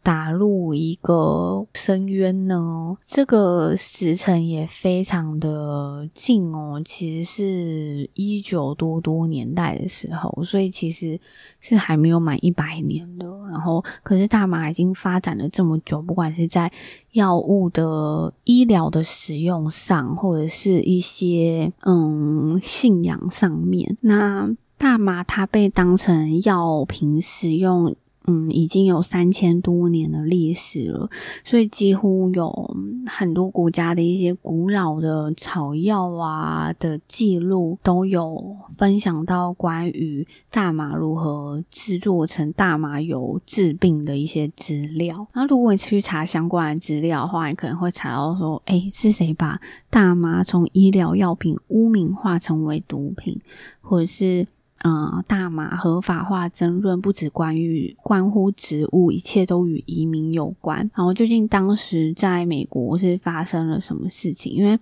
[0.04, 2.96] 打入一个深渊呢？
[3.06, 11.20] 这个时辰也非常的近哦，其实是一九多多年代的时候，所以其实
[11.60, 13.26] 是还没有满一百年的。
[13.52, 16.72] 然后，可是大麻已经发展了这么久，不管是在
[17.12, 24.50] 药物的医疗的使用上，或者是一些嗯信仰上面，那。
[24.82, 27.94] 大麻它被当成药品使用，
[28.26, 31.08] 嗯，已经有三千多年的历史了，
[31.44, 32.74] 所以几乎有
[33.06, 45.28] 很多国家的一些古老的草药啊的记录都有分享到关于大麻如何制作成大麻油治病的一些资料。
[45.32, 53.40] 那如果你去查相关的资料的话，你可能会查到说，诶，是谁把大麻从医疗药品污名化成为毒品，
[53.80, 54.48] 或者是？
[54.84, 60.78] 嗯，大麻合法化争论不只关于关乎植物，一切都与移民有关。
[60.94, 64.52] 然后，究竟当时在美国是发生了什么事情？
[64.52, 64.76] 因为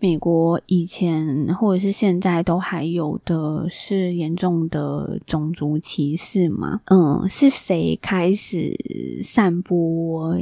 [0.00, 6.80] 美国以前或者是现在都还有的是严重的种族歧视嘛？
[6.86, 8.76] 嗯，是谁开始
[9.22, 10.36] 散播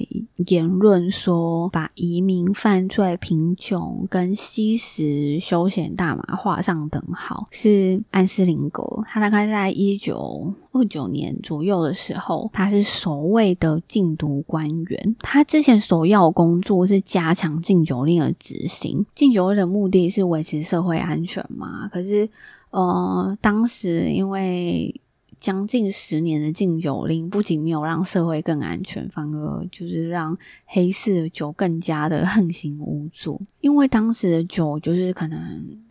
[0.47, 7.47] 言论说把移民、犯罪、贫穷跟吸食休闲大麻画上等号？
[7.51, 9.02] 是安斯林格。
[9.07, 15.17] 他大概在一九二九年左右的时候，他是首位的禁毒官员。
[15.21, 19.05] 他之前首要工作是加强禁酒令的执行。
[19.15, 21.89] 禁酒令的目的是维持社会安全嘛？
[21.89, 22.29] 可是，
[22.71, 25.01] 呃，当时因为
[25.39, 33.41] 将近十年的禁酒令，不仅没有让社会更安全，反而就是让黑市的酒更加的横行无阻。
[33.61, 35.39] 因为当时的酒就是可能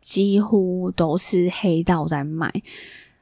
[0.01, 2.49] 几乎都是黑道在卖。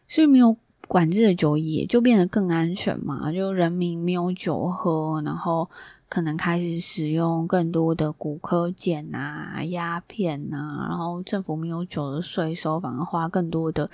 [0.09, 5.69] 所以没有管制的酒也就变得更安全嘛，就人民没有酒喝，然后
[6.09, 13.87] 可能开始使用更多的古柯碱啊、鸦片啊，然后政府没有酒的税收，反而花更多的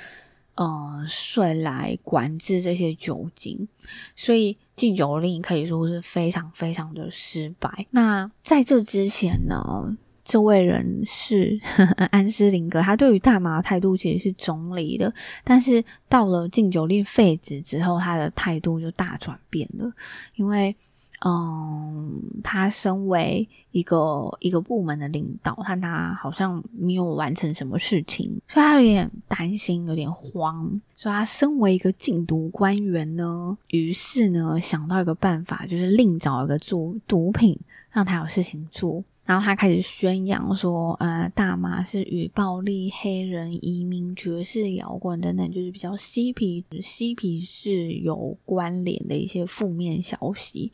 [0.55, 3.67] 呃税来管制这些酒精，
[4.15, 7.87] 所以禁酒令可以说是非常非常的失败。
[7.89, 19.93] 那在这之前呢，这位人士呵呵安斯林格，他对于大麻的态度其实是中立的，但是到了禁酒令废止之后，他的态度就大转变了，
[20.33, 20.75] 因为，
[21.23, 30.81] 嗯，他身为一个一个部门的领导，但他好像没有完成什么事情，所以他有点担心，有点慌。
[30.97, 37.59] 所以他身为一个禁毒官员呢，于是呢想到一个办法，就是另找一个做毒品，
[37.91, 39.03] 让他有事情做。
[39.25, 50.71] 然后他开始宣扬说，呃，大麻是与暴力、黑人、移民、爵士摇滚等等，就是比较嬉皮、嬉皮士有关联的一些负面消息。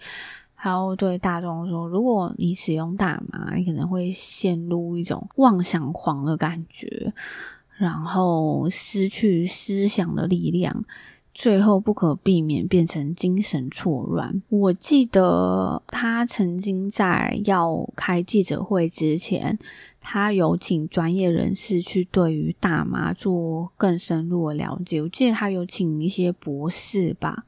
[0.53, 7.13] 还有对大众说，如果你使用大麻，你可能会陷入一种妄想狂的感觉，
[7.77, 10.83] 然后失去思想的力量。
[11.33, 14.41] 最后不可避免变成精神错乱。
[14.49, 19.57] 我记得他曾经在要开记者会之前，
[19.99, 25.01] 他有请专业人士去对于大麻做更深入的了解。
[25.01, 27.45] 我记得他有请一些博士吧。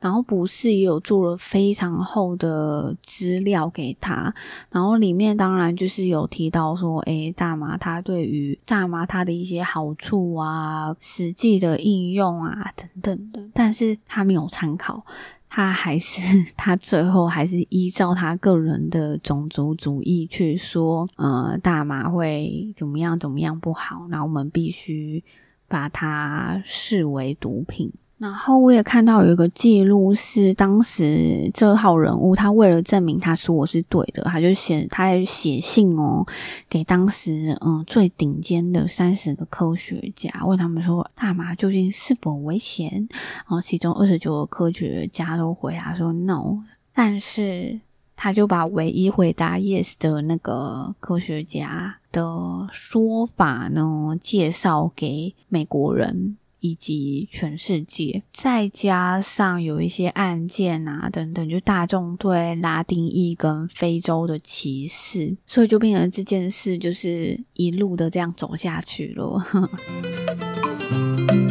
[0.00, 4.34] 然后博士也有做了非常厚的资料给他，
[4.70, 15.04] 然后里面当然就是有提到说，诶，大麻它对于大麻它的一些好处啊，实际的应用啊等等的，但是他没有参考，
[15.48, 16.20] 他还是
[16.56, 25.22] 他最后还是依照他个人的种族主义去说，呃，大麻会怎么样怎么样不好，那我们必须
[25.68, 27.92] 把它视为毒品。
[28.24, 36.24] 然后我也看到有一个记录，是当时这号人物，他为了证明他说我是对的，他就写，他还写信哦，
[36.66, 43.06] 给当时嗯最顶尖的三十个科学家，问他们说大麻究竟是否危险？
[43.10, 46.60] 然后其中二十九个科学家都回答说 no，
[46.94, 47.78] 但是
[48.16, 56.38] 他就把唯一回答 yes 的那个科学家的说法呢，介绍给美国人。
[56.64, 69.44] 以及全世界，再加上有一些案件啊等等，就大众对拉丁裔跟非洲的歧视，所以就变成这件事就是一路的这样走下去了。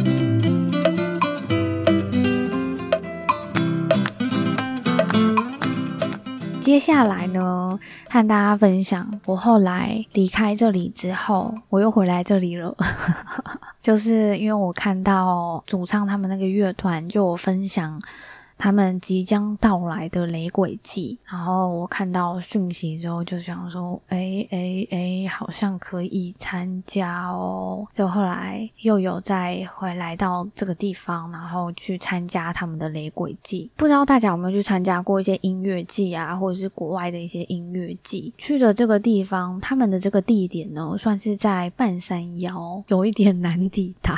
[6.64, 12.74] 接下来呢，和大家分享我后来离开这里之后，我又回来这里了。
[13.82, 18.00] 就是因为我看到主唱他们那个乐团就我分享。
[18.56, 27.86] 他们即将到来的雷鬼季，然后我看到讯息之后就想说，哎哎哎，好像可以参加哦。
[27.92, 33.70] 就后来又有再回来到这个地方，然后去参加他们的雷鬼季。
[33.76, 38.32] 不知道大家有没有去参加过一些音乐季啊，或者是国外的一些音乐季？
[38.38, 44.14] 去的这个地方，他们的这个地点呢，算是在半山腰，有一点难抵达。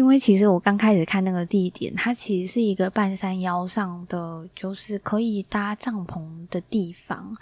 [0.00, 7.36] 因为其实我刚开始看那个地点，它其实是一个半山腰上的，就是可以搭帐篷的地方，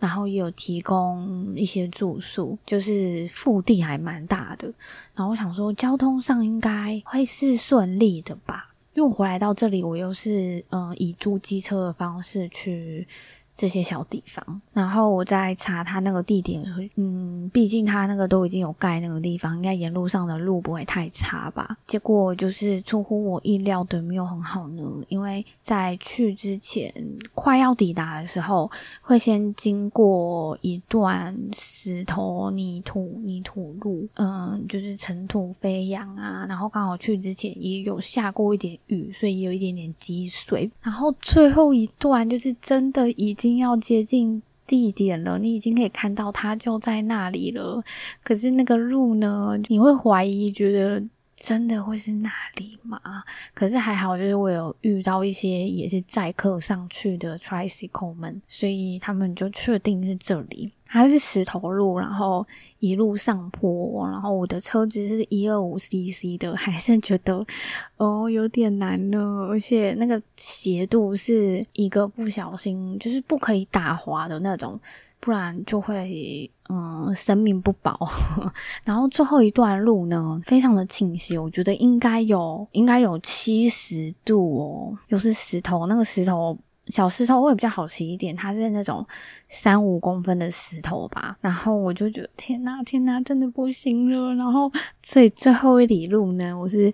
[0.00, 4.66] 然后也有提供一些住宿，就是腹地还蛮大的。
[5.14, 8.74] 然后我想说，交通上应该会是顺利的吧？
[8.94, 13.06] 因为我回来到这里，我又是嗯、以租机车的方式去。
[13.60, 16.64] 这些小地方，然后我再查他那个地点，
[16.96, 21.76] 嗯，毕竟他那个都已经有盖那个地方，应该沿路上的路不会太差吧？
[21.86, 26.90] 结果就是出乎我意料的没有很好呢，因为在去之前
[27.34, 28.70] 快要抵达的时候，
[29.02, 43.49] 会先经过一段石头、泥土、泥土路，嗯，就是尘土飞扬啊，然后刚好去之前也有下过一点雨，所以有一点点积水，然后最后一段就是真的已经。
[43.58, 47.82] 要接近地点了，你已经可以看到它就在那里了。
[48.22, 51.02] 可是那个路呢，你会怀疑，觉得
[51.42, 53.00] 真的会是那里吗？
[53.54, 60.70] 可是还好，就是我有遇到一些也是载客上去的 tricycle 们，所以他们就确定是这里。
[60.84, 62.46] 它是石头路，然后
[62.80, 67.46] 一路上坡，然后我的车子是一二五 cc 的，还是觉得
[67.96, 74.78] 哦有点难呢，而且那个斜度是一个不小心就是不可以打滑的那种，
[75.20, 77.96] 不然就会嗯生命不保。
[78.84, 86.58] 然后最后一段路呢，非常的倾斜，我觉得应该有应该有七十度哦，又是石头，那个石头。
[86.86, 89.06] 小石头会比较好骑一点，它是那种
[89.48, 91.36] 三五公分的石头吧。
[91.40, 94.34] 然后我就觉得天呐天呐，真的不行了。
[94.34, 94.68] 然后
[95.00, 96.92] 所以最后一里路呢，我是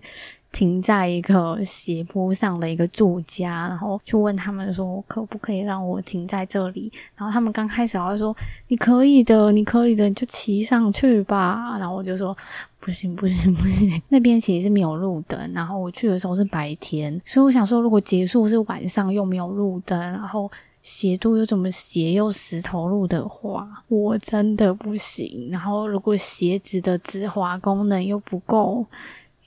[0.57, 6.91] 停在一个斜坡上的一个住家，然后就问他们说可不可以让我停在这里？
[7.15, 8.35] 然后他们刚开始还会说
[8.69, 11.77] 你可以的，你可以的，你就骑上去吧。
[11.77, 12.35] 然后我就说
[12.79, 20.49] 不行不行不行，那边其实是没有路灯，然后我去的时候是白天，所以我想说如果结束是晚上又没有路灯，然后。
[20.83, 25.49] 斜度又怎么斜又石头路的话，我真的不行。
[25.51, 28.85] 然后如果鞋子的止滑功能又不够，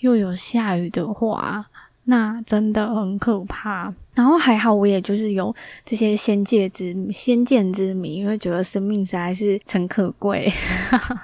[0.01, 1.65] 又有下雨的话，
[2.05, 3.93] 那真的很可怕。
[4.15, 10.53] 然后还好，我也就是有这些先见之先见之明，因为觉得生命实在是诚可贵。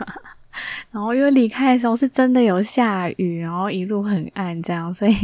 [0.90, 5.14] 然后因为离开的时候是真的有下雨，然后一路很暗这样，所以。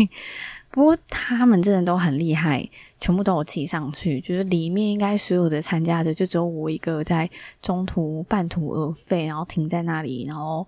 [0.74, 2.66] 不过他们真的都很厉害，
[2.98, 4.18] 全部都有骑上去。
[4.22, 7.28] 就是里面应该所有的参加者，就只有我一个在
[7.61, 10.66] 中途半途而废，然后停在那里，然后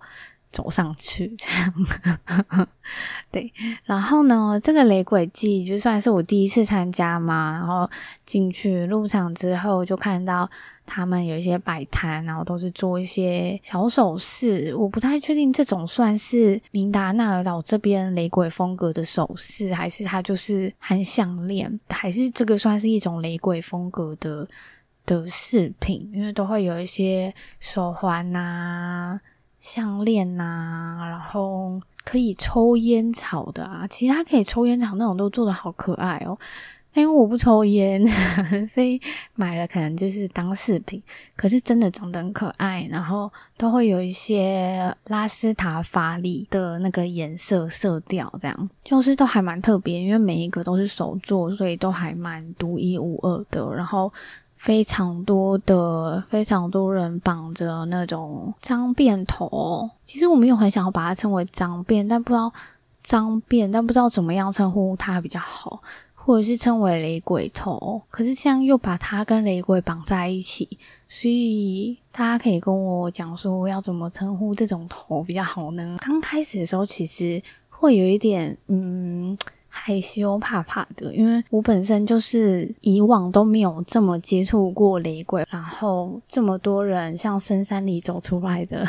[0.55, 2.67] 走上去这样。
[3.29, 3.51] 对，
[3.83, 7.89] 然后呢，这个雷鬼祭就算是我第一次参加嘛，然后
[8.25, 10.49] 进去入场之后就看到。
[10.87, 14.71] 他们有一些摆摊，然后都是做一些小首饰。
[14.75, 24.47] 我不太确定这种算是明达纳尔岛这边雷鬼风格的首饰，还是它就是含项链，还是这个算是一种雷鬼风格的
[25.07, 26.07] 的饰品？
[26.13, 29.21] 因为都会有一些手环呐、啊、
[29.65, 33.87] 项链呐，然后可以抽烟草的啊。
[33.87, 36.37] 其实它可以抽烟草那种都做得好可爱哦。
[36.93, 38.01] 因为我不抽烟，
[38.69, 39.01] 所以
[39.33, 41.03] 买了可能就是当饰品。
[41.35, 49.99] 可是真的长得很可爱，然后都会有一些拉斯塔法里的那个颜色色调，这样就是都还蛮特别。
[49.99, 53.75] 因为每一个都是手做，所以都还蛮独一无二的。
[53.75, 54.13] 然后
[54.55, 62.51] 非常多的非常多人绑着那种脏辫头，其实我没有很想要把它称为脏辫，但不知道
[63.03, 65.81] 脏辫，但不知道怎么样称呼它比较好。
[66.17, 70.67] 或者是称为雷鬼头，可是这样又把它跟雷鬼绑在一起，
[71.07, 75.97] 所以大家可以跟我讲说要怎么称呼这种头比较好呢？
[76.01, 77.39] 刚开始的时候其实
[77.69, 79.37] 会有一点嗯
[79.77, 88.87] 害羞怕怕的，因为我本身就是以往都没有这么接触过雷鬼，然后这么多人像深山里走出来的，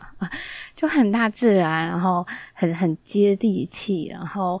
[0.76, 4.60] 就很大自然，然后很很接地气，然后。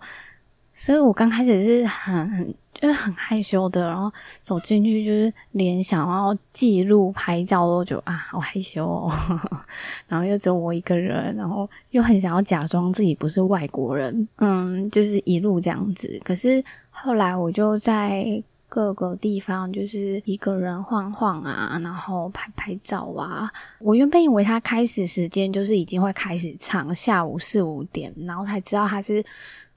[0.72, 4.10] 所以我刚开始是很很就是很害羞的，然后
[4.42, 9.12] 走进去就是连想要记录拍照都觉得啊好害羞哦，
[10.08, 16.18] 然后又只有我一个人，然后又很想要假装自己不是外国人，嗯，就是一路这样子。
[16.24, 23.50] 可是后来我就在各个地方就是一个人晃晃啊，然后拍拍照啊。
[23.80, 29.22] 我原本以为他开始时间就是已经会开始唱下午四五点，然后才知道他是。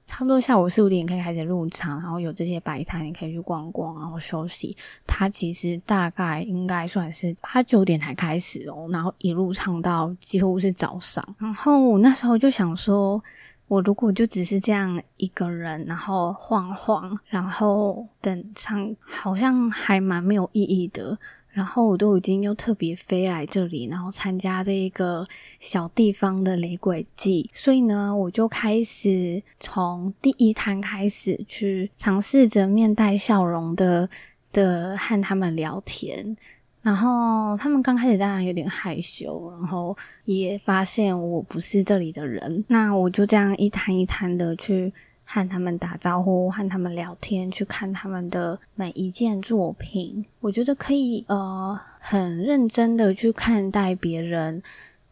[0.06, 4.76] 差不多下午四五点可以开始入场，然后有这些摆摊，你可以去逛逛，然后休息。
[5.06, 11.26] 它其实大概应该算是八九点才开始哦，然后一路唱到几乎是早上。
[11.38, 13.22] 然后那时候就想说，
[13.66, 21.18] 我如果就只是这样一个人，然后晃晃，然后等唱，好像还蛮没有意义的。
[21.54, 25.24] 然后我都已经又特别飞来这里，然后参加这一个
[25.60, 34.10] 小地方的雷鬼祭，所以呢，我就开始从第一摊开始去尝试着面带笑容的
[34.52, 36.36] 的和他们聊天。
[36.82, 44.92] 然后他们刚开始当然有点害羞，然后也发现我不是这里的人，那我就这样一摊一摊的去。
[45.24, 54.62] 和他们打招呼，和他们聊天，去看他们的每一件作品，我觉得可以呃很认真的去看待别人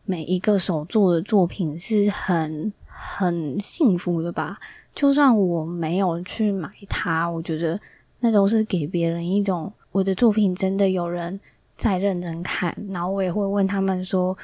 [0.05, 4.59] 每一个手做的作品，是很很幸福的吧。
[4.95, 7.81] 就算我没有去买它，我觉得
[8.21, 11.41] 那都是给别人一种我的作品真的有人
[11.77, 14.37] 在认真看，然后我也会问他们说。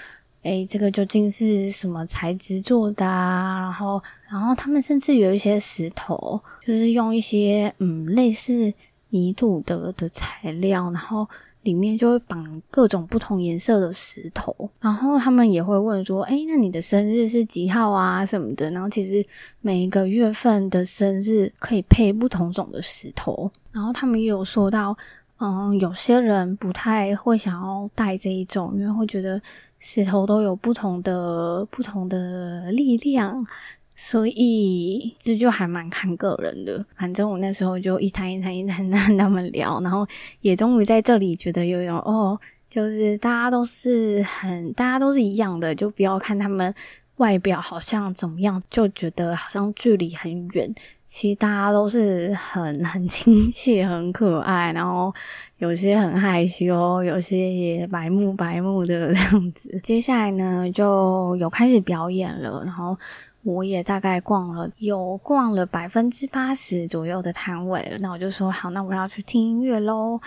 [0.43, 3.61] 诶，这个究竟是什么材质做的啊？
[3.63, 8.73] 然后，然后他们甚至有一些石头，就是用一些嗯类似
[9.11, 11.29] 泥土的的材料，然后
[11.63, 14.55] 里面就会绑各种不同颜色的石头。
[14.81, 18.25] 然后他们也会问说：“诶，那你的生日是几号啊？
[18.25, 19.25] 什么的？”然后其实
[19.61, 23.51] 每一个月份的生日可以配不同种的石头。
[23.73, 24.97] 然后他们也有说到，
[25.39, 29.41] 嗯，有些人不太会想要戴这一种，因为会觉得。
[29.81, 33.47] 石头都有不同的不同的力量，
[33.95, 36.85] 所以这就还蛮看个人的。
[36.97, 40.05] 反正我那时候就一摊一摊一摊 跟他们聊，然后
[40.41, 42.37] 也终于在这里觉得有哦，
[42.69, 46.75] 就是大家都是很大家都是一样的，就不要看他们
[47.19, 50.75] 外表好像怎么样，就觉得好像距离很远。
[51.07, 55.15] 其实大家都是很 很亲切、很可爱，然后
[55.57, 59.81] 有些很害羞，有些也白目白目的这样子。
[59.83, 62.95] 接下来呢，就有开始表演了，然后
[63.43, 67.97] 我也大概逛了有逛了百分之八十左右的摊位了。
[68.01, 70.21] 那我就说好，那我要去听音乐喽。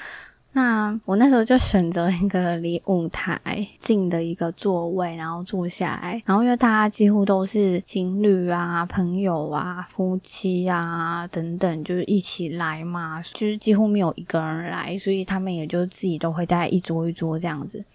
[0.54, 3.40] 那我那时候就选择一个离舞台
[3.80, 6.22] 近的一个座位，然后坐下来。
[6.26, 17.86] 然后因为大家几乎都是情侣啊、朋友啊、夫妻啊等等，就是一起来嘛，就是几乎没有一个人来，所以他们也就自己都会在一桌一桌这样子。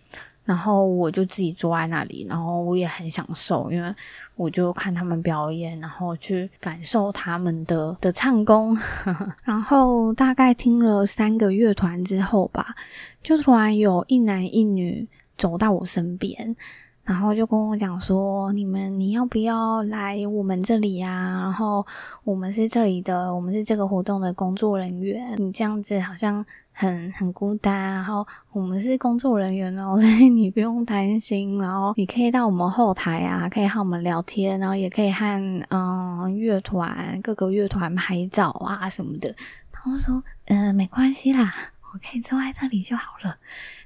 [0.46, 3.92] 然后我就自己坐在那里，然后我也很享受，因为
[4.36, 8.78] 我就看他们表演，然后去感受他们的的唱功。
[9.42, 12.76] 然后大概听了三个乐团之后吧，
[13.24, 16.54] 就突然有一男一女走到我身边，
[17.02, 21.40] 然后就跟我讲说：“你们你要不要来我们这里呀？
[21.42, 21.84] 然后
[22.22, 25.34] 我们是这里的，我们是这个活动的工作人员。
[25.38, 26.46] 你这样子好像。”
[26.78, 31.58] 很很孤单，然后我们是工作人员哦， 所以你不用担心。
[31.58, 39.34] 然后你可以到我们后台啊，可以和我们聊天，然后也可以和嗯乐团各个乐团拍照啊什么的。
[39.72, 41.50] 然后说嗯、呃、没关系啦，
[41.94, 43.34] 我可以坐在这里就好了。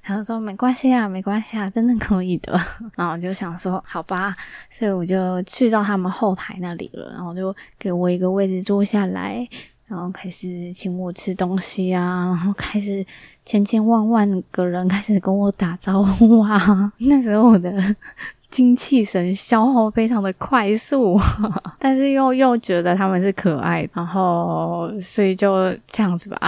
[0.03, 2.61] 然后说没关系啊，没关系啊，真的可以的。
[2.97, 4.35] 然后我就想说好吧，
[4.69, 9.47] 所以我就去到他们后台那里了，然后就给我一个位置坐下来。
[9.91, 13.05] 然后开始请我吃东西啊，然后开始
[13.45, 16.93] 千千万万个人开始跟我打招呼啊。
[17.09, 17.73] 那时候我的
[18.49, 21.21] 精气神消耗非常的快速，
[21.81, 26.39] 但是又又觉得他们是可爱，然后所以就这样子吧。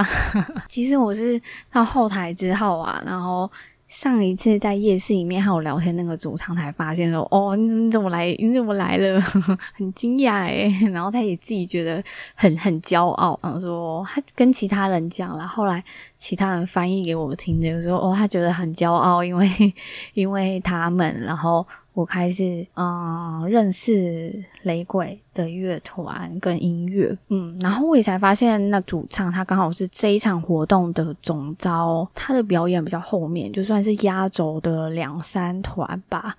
[0.68, 1.40] 其实我是
[1.72, 3.50] 到后台之后啊，然后。
[3.92, 8.34] 上一次在夜市里面和我聊天那个主唱才发现说：“哦，你怎么怎么来？
[8.38, 9.20] 你怎么来了？
[9.76, 10.72] 很惊讶诶。
[10.90, 12.02] 然后他也自己觉得
[12.34, 15.84] 很很骄傲，然后说他跟其他人讲了，后来
[16.16, 19.74] 其他人翻译给我听的，就说：“哦，他觉得很骄傲，因为
[20.14, 21.64] 因为他们，然后。”
[21.94, 36.36] 我开始嗯认识雷鬼的乐团跟音乐，嗯，然后我也才发现那主唱他刚好是这一场活动的总招，他的表演比较后面，就算是压轴的两三团吧。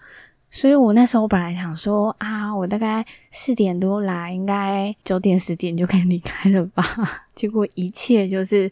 [0.49, 6.83] 所以我那时候本来想说啊，我大概四点多来，应该九点十点就可以离开了吧。
[7.35, 8.71] 结果一切就是。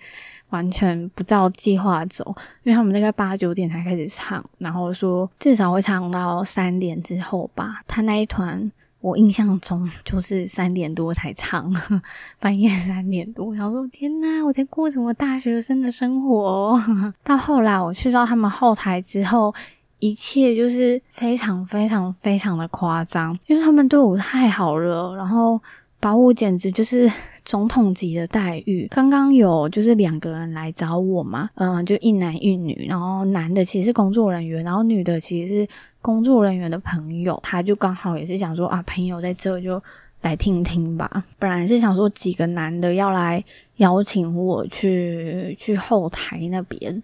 [0.51, 2.23] 完全不照计划走，
[2.63, 7.81] 因为他们大概八九点才开始唱，然后说至少会唱到三点之后吧。
[7.87, 11.73] 他那一团，我印象中就是三点多才唱，
[12.39, 13.53] 半夜三点多。
[13.55, 16.81] 然后说天呐，我在过什么大学生的生活？
[17.23, 19.53] 到后来我去到他们后台之后，
[19.99, 25.59] 一切就是非常非常非常的夸张，因为他们对我太好了，然后。
[26.01, 27.09] 把我简直就是
[27.45, 28.87] 总统级的待遇。
[28.91, 35.67] 刚刚有就是两个人来找我嘛，嗯，就一男一女，然后男的其实是工作人员，然后女的其实是
[36.01, 39.81] 工作人员的朋友，他就刚好也是想说啊，朋友在这就
[40.21, 41.23] 来听听吧。
[41.39, 43.43] 本来是想说几个男的要来
[43.77, 47.01] 邀请我去去后台那边，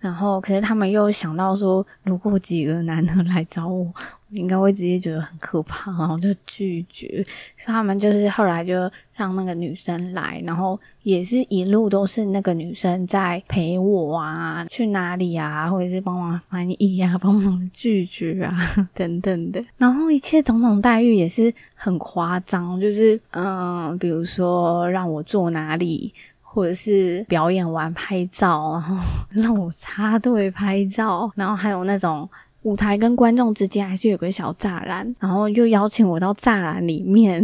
[0.00, 3.92] 然后可是他们又想到说，如果几个男的来找我。
[4.32, 7.08] 我应该会直接觉得很可怕，然后就拒绝。
[7.56, 18.52] 所以他们就是后来就让那个女生来，然后也是一路都是那个女生在陪我啊，去哪里啊，或者是帮忙翻译啊，帮忙拒绝啊
[18.94, 19.60] 等等的。
[19.76, 26.14] 然后一切种种待遇也是很夸张，就是嗯，比如说让我坐哪里，
[26.52, 28.96] 或者是表演完拍照，然后
[29.30, 32.28] 让我插队拍照，然后还有那种。
[32.62, 37.42] 舞台跟观众之间还是有个小栅栏，然后又邀请我到栅栏里面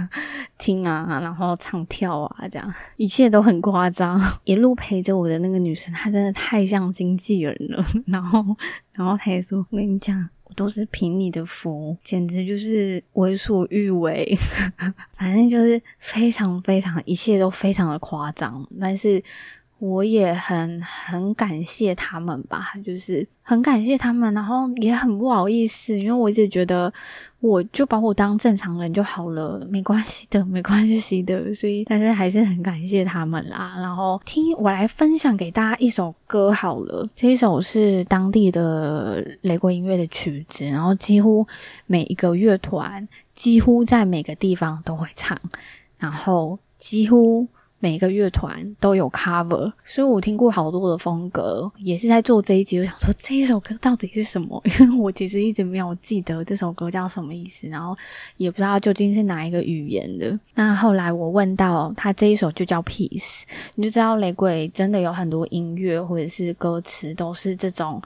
[0.58, 4.20] 听啊，然后唱跳啊，这样一切都很夸张。
[4.44, 7.82] 一路陪着我的那个女生，她真的太像经纪人了。
[8.04, 8.44] 然后，
[8.92, 14.36] 然后她也说：“我跟你讲，都是凭你的福，简直就是为所欲为。
[15.16, 19.22] ”反正就是非常非常，一切都非常的夸张，但是。
[19.78, 26.92] 我也很很感谢他们吧，就是很感谢他们，然后也很不好意思，因为我一直觉得
[27.38, 33.76] 我就把我当正常人就好了，没关系的，没关系的，所以但是还是很感谢他们啦。
[33.78, 41.46] 然后听我来分享给大家一首歌好了，这一首是当地的雷鬼音乐的曲子，然后几乎
[41.86, 45.38] 每一个乐团几乎在每个地方都会唱，
[45.98, 47.46] 然后几乎。
[47.80, 52.78] 每个乐团都有 cover，所以我听过好多的风格，也是在做这一集。
[52.80, 54.60] 我想说这一首歌到底是什么？
[54.80, 57.96] 因为我其实一直没有记得这首歌叫什么意思，然后
[58.36, 60.38] 也不知道究竟是哪一个语言的。
[60.54, 63.42] 那后来我问到他这一首就叫 Peace，
[63.76, 68.02] 你就知道雷鬼真的有很多音乐或者是歌词都是这种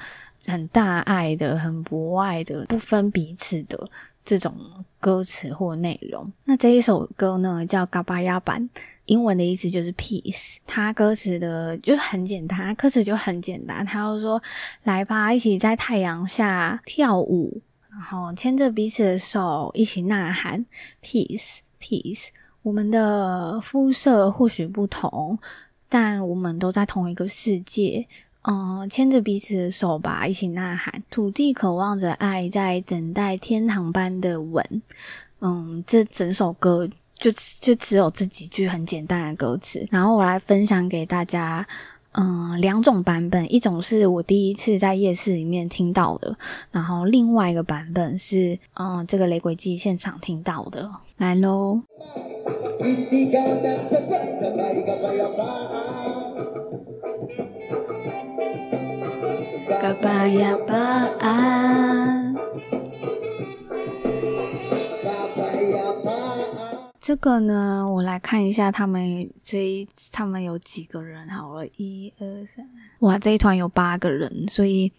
[0.47, 3.89] 很大爱的、很博爱的、不分彼此的。
[4.25, 4.55] 这种
[5.01, 8.71] 歌词或内容，那这一首歌呢叫《嘎巴亚版》，
[9.07, 10.59] 英文的意思就是 peace。
[10.65, 13.85] 它歌词的就很简单，歌词就很简单。
[13.85, 14.41] 他就说
[14.85, 17.61] ：“来吧，一起在太阳下跳舞，
[17.91, 20.65] 然后牵着彼此的手，一起呐喊
[21.03, 22.29] ，peace peace。
[22.63, 25.37] 我们的肤色或许不同，
[25.89, 28.07] 但我们都在同一个世界。”
[28.43, 31.03] 嗯，牵着彼此的手吧，一起呐喊。
[31.11, 34.83] 土地渴望着爱，在等待天堂般的吻。
[35.41, 37.31] 嗯，这整首歌就
[37.61, 39.87] 就只有这几句很简单的歌词。
[39.91, 41.65] 然后我来分享给大家，
[42.13, 46.37] 嗯，两种版本，一种是我第一次在夜市里面听到的，
[46.73, 50.91] 然后另外一个版本是，嗯，这个雷鬼祭现场听到的。
[51.17, 51.81] 来喽。
[59.83, 60.77] 嘎巴呀巴
[61.19, 62.37] 安，
[67.01, 71.29] 这个呢，我来看一下他们这一，他们有几个人？
[71.29, 72.65] 好了，一二三，
[73.01, 74.93] 哇，这一团有八个人，所以。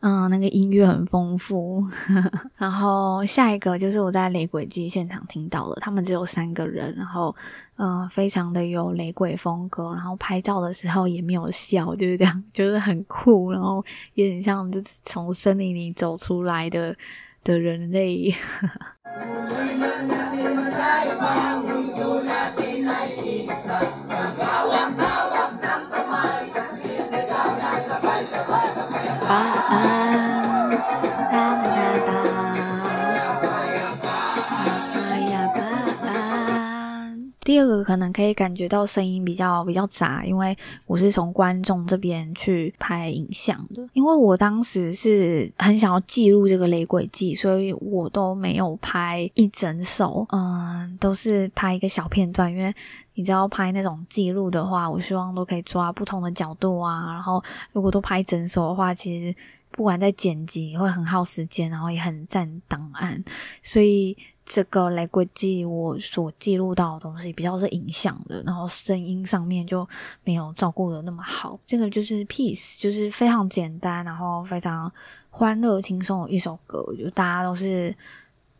[0.00, 1.82] 嗯，那个音乐很丰富，
[2.56, 7.34] 然后下一个就是我在雷鬼祭现场听到的，他们只有三个人，然后
[7.76, 13.84] 嗯，非常的有雷鬼风格，然后拍照的时候也没有笑，就是这样， 就是很酷，然后
[14.14, 16.96] 也很像就是从森林里走出来的
[17.42, 18.30] 的人类。
[18.30, 18.78] 呵 呵
[37.88, 43.88] 可能可以感觉到声音比较比较杂，因为我是从观众这边去拍影像的。
[43.94, 52.74] 因为我当时是很想要记录这个雷鬼祭，所以我都没有拍一整首，嗯，都是拍一个小片段，因为。
[53.14, 57.04] 你知道拍那种记录的话，我希望都可以抓不同的角度啊。
[57.14, 59.34] 然后如果都拍整首的话，其实
[59.72, 63.20] 不管在剪辑会很耗时间，然后也很占档案。
[63.60, 64.16] 所以
[64.48, 69.86] 这个雷鬼祭我所记录到的东西比较是影像的，然后声音上面就
[70.24, 71.60] 没有照顾的那么好。
[71.66, 74.90] 这个就是 Peace，就是非常简单，然后非常
[75.30, 77.94] 欢乐轻松的一首歌，就大家都是。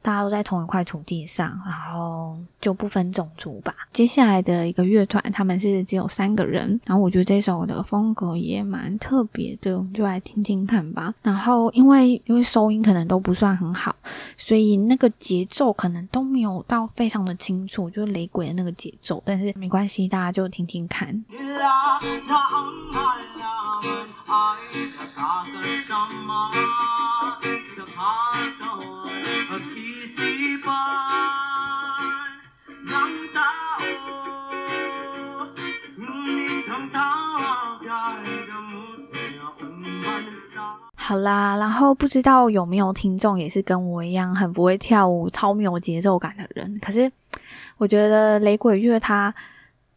[0.09, 3.75] 大家都在同一块土地上，然后就不分种族吧。
[3.93, 11.13] 接下来的一个乐团，他们是只有三个人，然后我觉得这首的风格也蛮特别的，我们就来听听看吧。
[11.21, 13.95] 然后因为因为收音可能都不算很好，
[14.39, 19.23] 所以那个节奏可能都没有到非常的清楚，就是雷鬼的那个节奏。
[19.27, 21.23] 但是没关系，大家就听听看。
[40.97, 46.79] 好啦，然后不知道有没有听众也是跟我一样很不会跳舞、超没有节奏感的人。
[46.81, 47.11] 可是
[47.77, 49.35] 我觉得雷鬼乐它，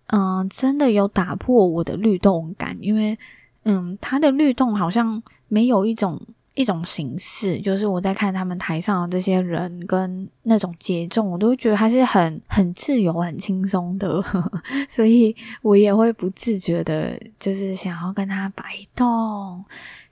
[0.08, 3.18] 嗯、真的有打破我的律动感，因为
[3.64, 6.22] 嗯，它的律动好像没有一种。
[6.54, 14.22] 一种形式，就是我在看他们台上的这些人跟那种节奏，我都会觉得还是很很自由、很轻松的，
[14.90, 19.64] 所以我也会不自觉的，就是想要跟他摆动。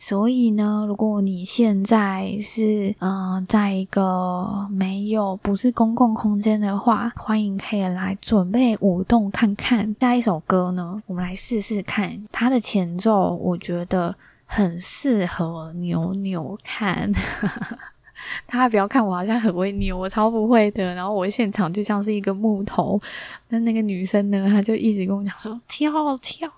[0.01, 9.93] 所以呢，如果你现在是嗯、在一个没有不是公共空间的话，欢迎可以来准备舞动看看。
[9.99, 14.15] 下一首歌呢，我们来试试看它的前奏，我觉得。
[14.51, 17.11] 很适合扭扭看，
[18.49, 20.95] 大家不要看我好像很会扭，我超不会的。
[20.95, 22.99] 然后我现场就像是一个木头，
[23.49, 26.49] 那那个女生呢，她就一直跟我讲说跳跳，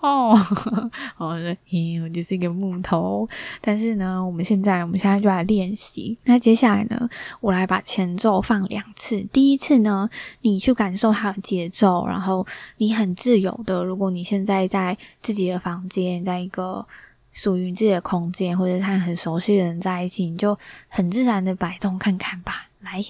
[1.18, 3.28] 我说嘿，我就是一个木头。
[3.60, 6.16] 但是呢，我们现在我们现在就来练习。
[6.24, 7.08] 那接下来呢，
[7.42, 9.20] 我来把前奏放两次。
[9.30, 10.08] 第一次呢，
[10.40, 12.46] 你去感受它的节奏，然后
[12.78, 13.84] 你很自由的。
[13.84, 16.86] 如果你现在在自己的房间，在一个。
[17.32, 20.58] 属于自己的空间，或者是和很熟悉的人在一起，你就
[20.88, 22.68] 很自然的摆动看看吧。
[22.80, 23.04] 来。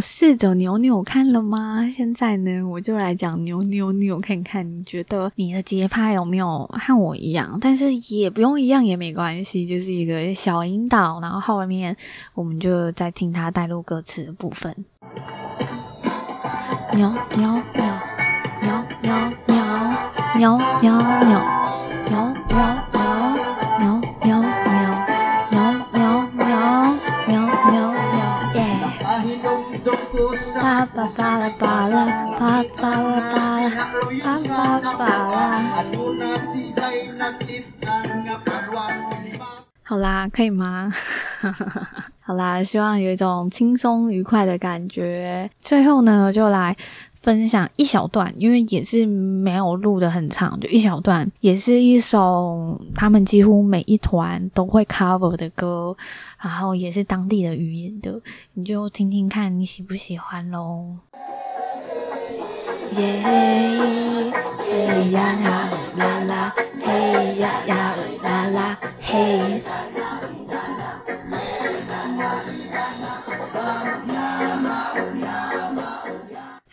[0.00, 1.86] 试着扭扭看了吗？
[1.94, 7.58] 现在呢，我就来讲扭扭扭看看，你觉得你的节拍有没有和我一样？
[7.60, 11.94] 但是也不用一样也没关系，就是一个小引导，然后后面
[12.34, 14.74] 我们就再听他带入歌词的部分。
[16.94, 17.84] 扭扭扭
[18.62, 19.12] 扭扭
[19.52, 19.58] 扭
[20.36, 21.38] 扭扭扭
[22.08, 22.24] 扭
[23.78, 24.59] 扭扭扭。
[30.70, 31.02] 巴巴
[31.36, 32.06] 拉巴拉，
[32.38, 33.70] 巴巴拉巴拉，
[34.22, 35.60] 巴巴巴拉。
[39.82, 40.92] 好啦，可以吗？
[42.22, 45.50] 好啦，希望有一种轻松愉快的感觉。
[45.60, 46.76] 最后呢，就来
[47.20, 55.94] 分享一小段，因为也是没有录的很长，就一小段，也是一首他们几乎每一团都会 cover 的歌。
[56.42, 58.18] 然后也是当地的语言的，
[58.54, 60.96] 你就听听看，你喜不喜欢喽？
[62.96, 69.60] 耶嘿呀呀啦啦，嘿呀呀啦啦，嘿。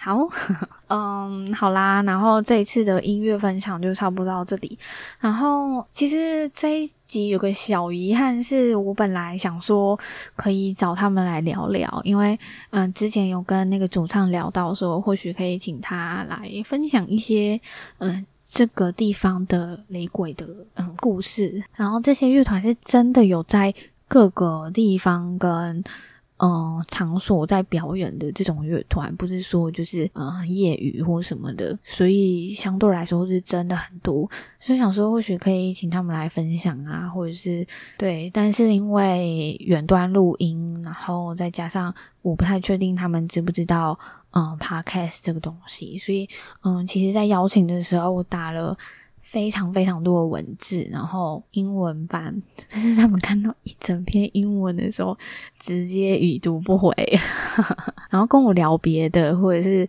[0.08, 0.26] 好，
[0.88, 4.80] 嗯，好啦，然后这一次的音乐分享就差不多到这里。
[5.20, 10.00] 然后其实这一集有个小遗憾，是我本来想说
[10.38, 12.40] 可以找他们来聊聊，因为
[12.70, 17.60] 嗯，之前有跟那个主唱聊到说，或许可以请他来分享一些
[17.98, 21.62] 嗯这个地方的雷鬼的嗯故事。
[21.76, 23.74] 然后这些乐团是真的有在
[24.08, 25.84] 各个地方跟。
[26.40, 34.30] 嗯，场所在表演的这种乐团，不是说就是嗯业余或什么的，所以相对来说是真的很多。
[34.60, 37.66] 所以想说，或许可以请他们来分享啊，或者是
[37.98, 43.98] 对，但是因为远端录音，然后再加上我不太确定他们知不知道
[44.32, 46.30] 嗯 Podcast 这个东西，所以
[46.64, 48.78] 嗯，其实在邀请的时候我打了。
[49.30, 55.18] 非常非常多的文字，然后英文版，但是他们看到一整篇英文的时候，
[55.60, 56.94] 直接已读不回，
[58.10, 59.86] 然后跟我聊别的，或者是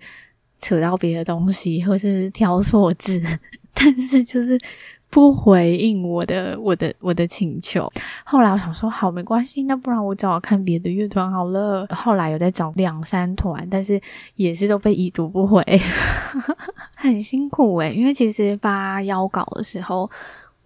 [0.58, 3.22] 扯到别的东西，或者是挑错字，
[3.72, 4.58] 但是就是。
[5.10, 7.90] 不回应我的我的我的请求，
[8.24, 11.86] 后来我想说好没关系，那不然我找看别的乐团好了。
[11.90, 14.00] 后来有在找两三团，但是
[14.36, 15.62] 也是都被已读不回，
[16.94, 20.10] 很辛苦诶，因为其实发邀稿的时候。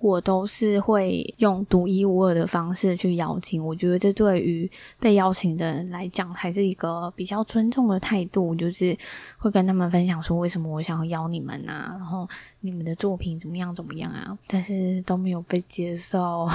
[0.03, 8.99] 我都是会用独一无二的方式去邀请，我觉得这对于被邀请的人来讲，还是一个比较尊重的态度，就是
[9.39, 12.29] 会跟他们分享说为什么我想要邀你们啊，然后
[12.61, 16.49] 你们的作品怎么样怎么样啊，但是都没有被接受，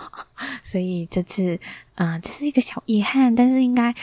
[0.62, 1.58] 所以这次，
[1.94, 3.94] 啊、呃，这是一个小遗憾，但是应该。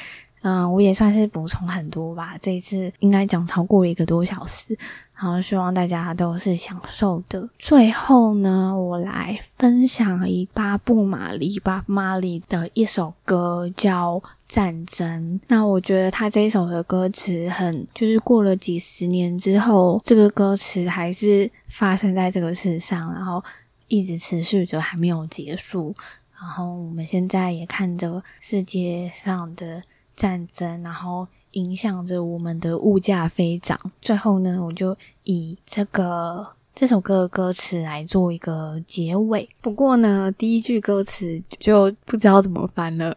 [0.42, 2.38] 嗯，我也算是补充很多吧。
[2.40, 4.78] 这一次应该讲超过一个多小时，
[5.16, 7.50] 然后希望大家都是享受的。
[7.58, 15.40] 最后呢，我来分享一巴布马里巴马里的一首歌，叫《战争》。
[15.48, 23.44] 那我觉得他这一首的歌词很，就是过了几十年之后，这个歌词还是发生在这个世上，然后
[23.88, 25.96] 一直持续着，还没有结束。
[26.40, 29.82] 然后我们现在也看着世界上的。
[30.18, 33.80] 战争，然后影响着我们的物价飞涨。
[34.02, 36.46] 最后呢，我就以这个
[36.76, 39.48] 这首歌的歌词来做一个结尾。
[39.62, 43.16] 不过呢，第一句歌词就不知道怎么翻了。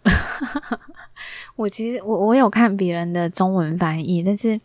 [1.57, 4.57] 我其实我我有看别人的中文翻译，但是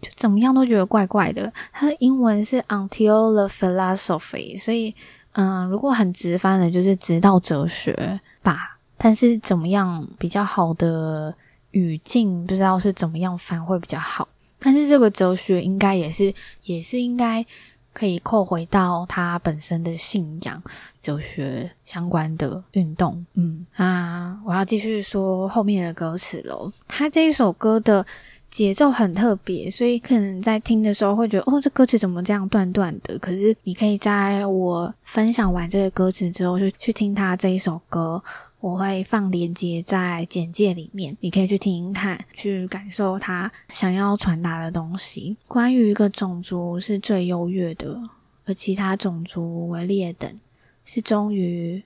[0.00, 1.52] 就怎么样都觉得怪怪的。
[1.72, 4.94] 它的英文是 Until the Philosophy，所以
[5.32, 8.78] 嗯，如果很直翻的，就是直到哲学吧。
[8.96, 11.34] 但是怎么样比较好的？
[11.74, 14.26] 语境不知道是怎么样翻会比较好，
[14.60, 17.44] 但是这个哲学应该也是也是应该
[17.92, 20.62] 可以扣回到他本身的信仰，
[21.02, 23.26] 哲学相关的运动。
[23.34, 26.72] 嗯啊，我要继续说后面的歌词喽。
[26.86, 28.06] 他这一首歌的
[28.50, 33.18] 节奏很特别，所以可能在听的时候会觉得哦，这歌词怎么这样断断的？
[33.18, 38.22] 可是你可以在我分享完这个歌词之后，就去听他这一首歌。
[38.64, 45.36] 我会放链接在简介里面，你可以去听听看，去感受他想要传达的东西。
[45.46, 48.00] 关于一个种族是最优越的，
[48.46, 50.40] 而其他种族为劣等，
[50.82, 51.84] 是忠于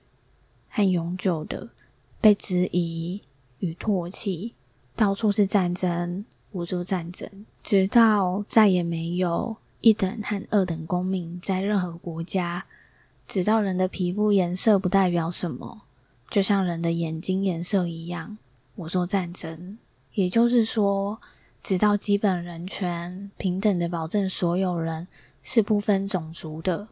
[0.69, 1.67] 和永久的
[2.21, 3.21] 被质疑
[3.57, 4.53] 与唾弃。
[4.95, 6.23] 到处是战争，
[6.53, 7.29] 无数战争，
[7.61, 12.65] 直到再也没有一等和二等公民在任何国家，
[13.27, 15.81] 直到人的皮肤颜色不代表什么。
[16.29, 18.37] 就像人的眼睛颜色一样，
[18.75, 19.77] 我说战争，
[20.13, 21.19] 也就是说，
[21.61, 25.07] 直到基本人权平等的保证所有人
[25.41, 26.87] 是不分种族的，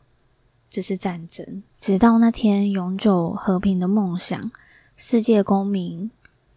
[0.69, 1.61] 这是战争。
[1.79, 4.51] 直到那天永久和平的梦想，
[4.95, 6.09] 世界公民、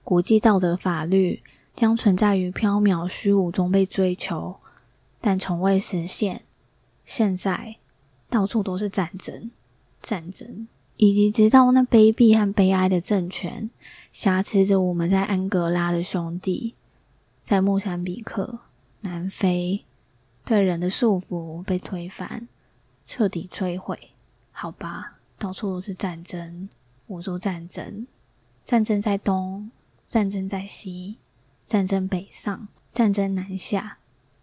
[0.03, 1.43] 国际道德法律
[1.77, 4.57] 将存在于缥缈虚无中被追求，
[5.21, 6.43] 但从未实现。
[7.05, 7.77] 现在
[8.29, 9.51] 到处都是战争，
[10.01, 10.67] 战争，
[11.03, 13.71] 以及直到那卑鄙和悲哀的政权
[14.13, 16.75] 挟持着我们在安哥拉的兄弟，
[17.43, 18.59] 在莫桑比克、
[19.01, 19.87] 南非，
[20.45, 22.47] 对人的束缚被推翻，
[23.07, 24.11] 彻底摧毁。
[24.53, 26.69] 好吧，到处都是战争。
[27.07, 28.07] 我说战争，
[28.67, 29.71] 战争在东，
[30.07, 31.17] 战争在西，
[31.67, 33.97] 战争北上，战争南下，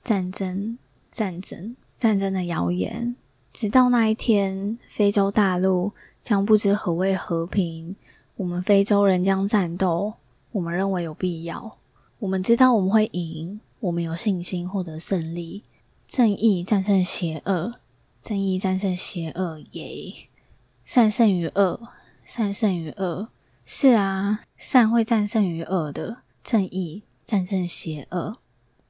[0.04, 0.80] 战争，
[1.12, 1.76] 战争。
[2.00, 3.16] 战争的谣言，
[3.54, 5.94] 直到那一天，非洲大陆
[6.28, 7.96] 将不知何谓和平。
[8.36, 10.16] 我们非洲人将战斗，
[10.52, 11.78] 我们认为有必要。
[12.20, 15.64] 我们知道我们会赢，我们有信心获得胜利。
[16.06, 17.76] 正义战胜邪恶，
[18.22, 20.14] 正义战胜邪恶，耶！
[20.84, 21.88] 善胜于恶，
[22.26, 23.30] 善胜于恶。
[23.64, 28.36] 是啊，善会战胜于恶的，正义战胜邪恶。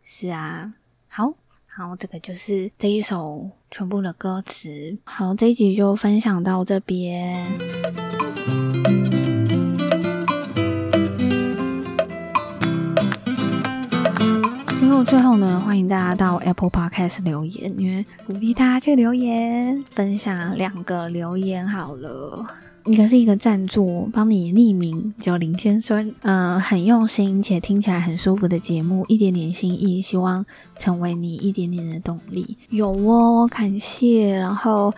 [0.02, 0.74] 是啊，
[1.08, 1.36] 好。
[1.68, 4.98] 好这个就是这一首全部的歌词。
[5.04, 7.46] 好，这一集就分享到这边。
[15.04, 22.46] 最后，呢，欢迎大家到 Apple Podcast 留言，因为鼓励大家去留言，分享两个留言好了。
[22.86, 30.46] 一个是一个赞助，帮你匿名叫林先生，呃，很用心且听起来很舒服的节目，一点点心意，希望
[30.78, 32.58] 成为你一点点的动力。
[32.70, 34.38] 有哦，感谢。
[34.38, 34.94] 然后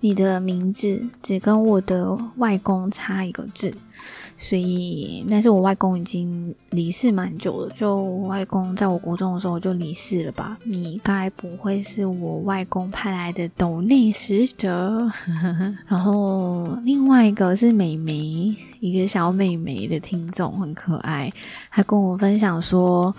[0.00, 3.74] 你的名字只跟我的外公差一个字。
[4.36, 7.72] 所以，但是我外公已经离世蛮久了。
[7.78, 10.58] 就我外公在我国中的时候就离世了吧？
[10.64, 15.10] 你该不会是我外公派来的斗内使者？
[15.86, 21.32] 然后另外一个是美眉，一个小美眉的听众，很可爱。
[21.70, 23.14] 她跟我分享说，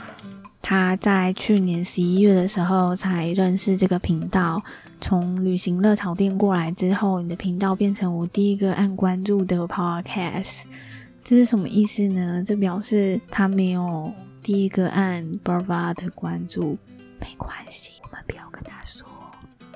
[0.61, 4.61] 她在去年十一月的时候才认识这个频道。
[5.01, 10.63] 从旅行热潮店过来之后，你的频道变成我第一个按关注的 podcast。
[11.27, 12.43] 这是什么意思呢？
[12.45, 14.13] 这表示他没有
[14.43, 16.77] 第一个按 Brava 的关注，
[17.19, 19.03] 没关系，我们不要跟他说。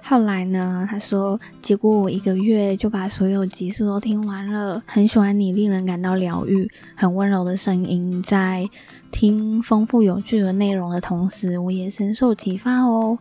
[0.04, 8.70] 后来呢，他说，结果我一个月就把所有集数都听完了，很喜欢你令人感到疗愈、很温柔的声音，在
[9.12, 13.18] 听丰富有趣的内容的同时，我也深受启发哦。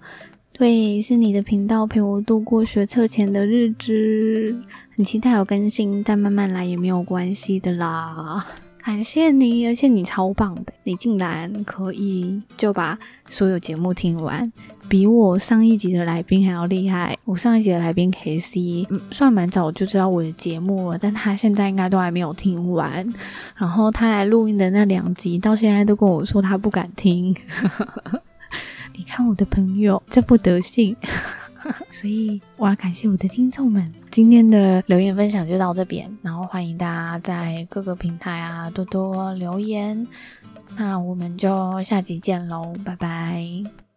[0.59, 4.61] 对，是你的频道陪我度过学测前的日子。
[4.97, 8.45] 很期待有更新，但慢慢来也没有关系的啦。
[8.83, 12.99] 感谢你，而且你超棒的，你竟然可以就把
[13.29, 14.53] 所有节目听完，
[14.89, 17.17] 比我上一集的来宾还要厉害。
[17.25, 23.07] 我上一集的来宾 KC，嗯，算蛮早就知道我的节目了，但他现在应该都还没有听完。
[23.55, 27.33] 然后他来录音的那两集，到现在都跟我说他不敢听。
[28.99, 30.95] 你看我的朋友这副德性，
[31.93, 33.95] 所以我要感谢我的听众们。
[34.11, 40.05] 今天的留言分享就到这边，然后欢迎大家在各个平台啊多多留言。
[40.77, 43.88] 那我们就下集见喽，拜拜。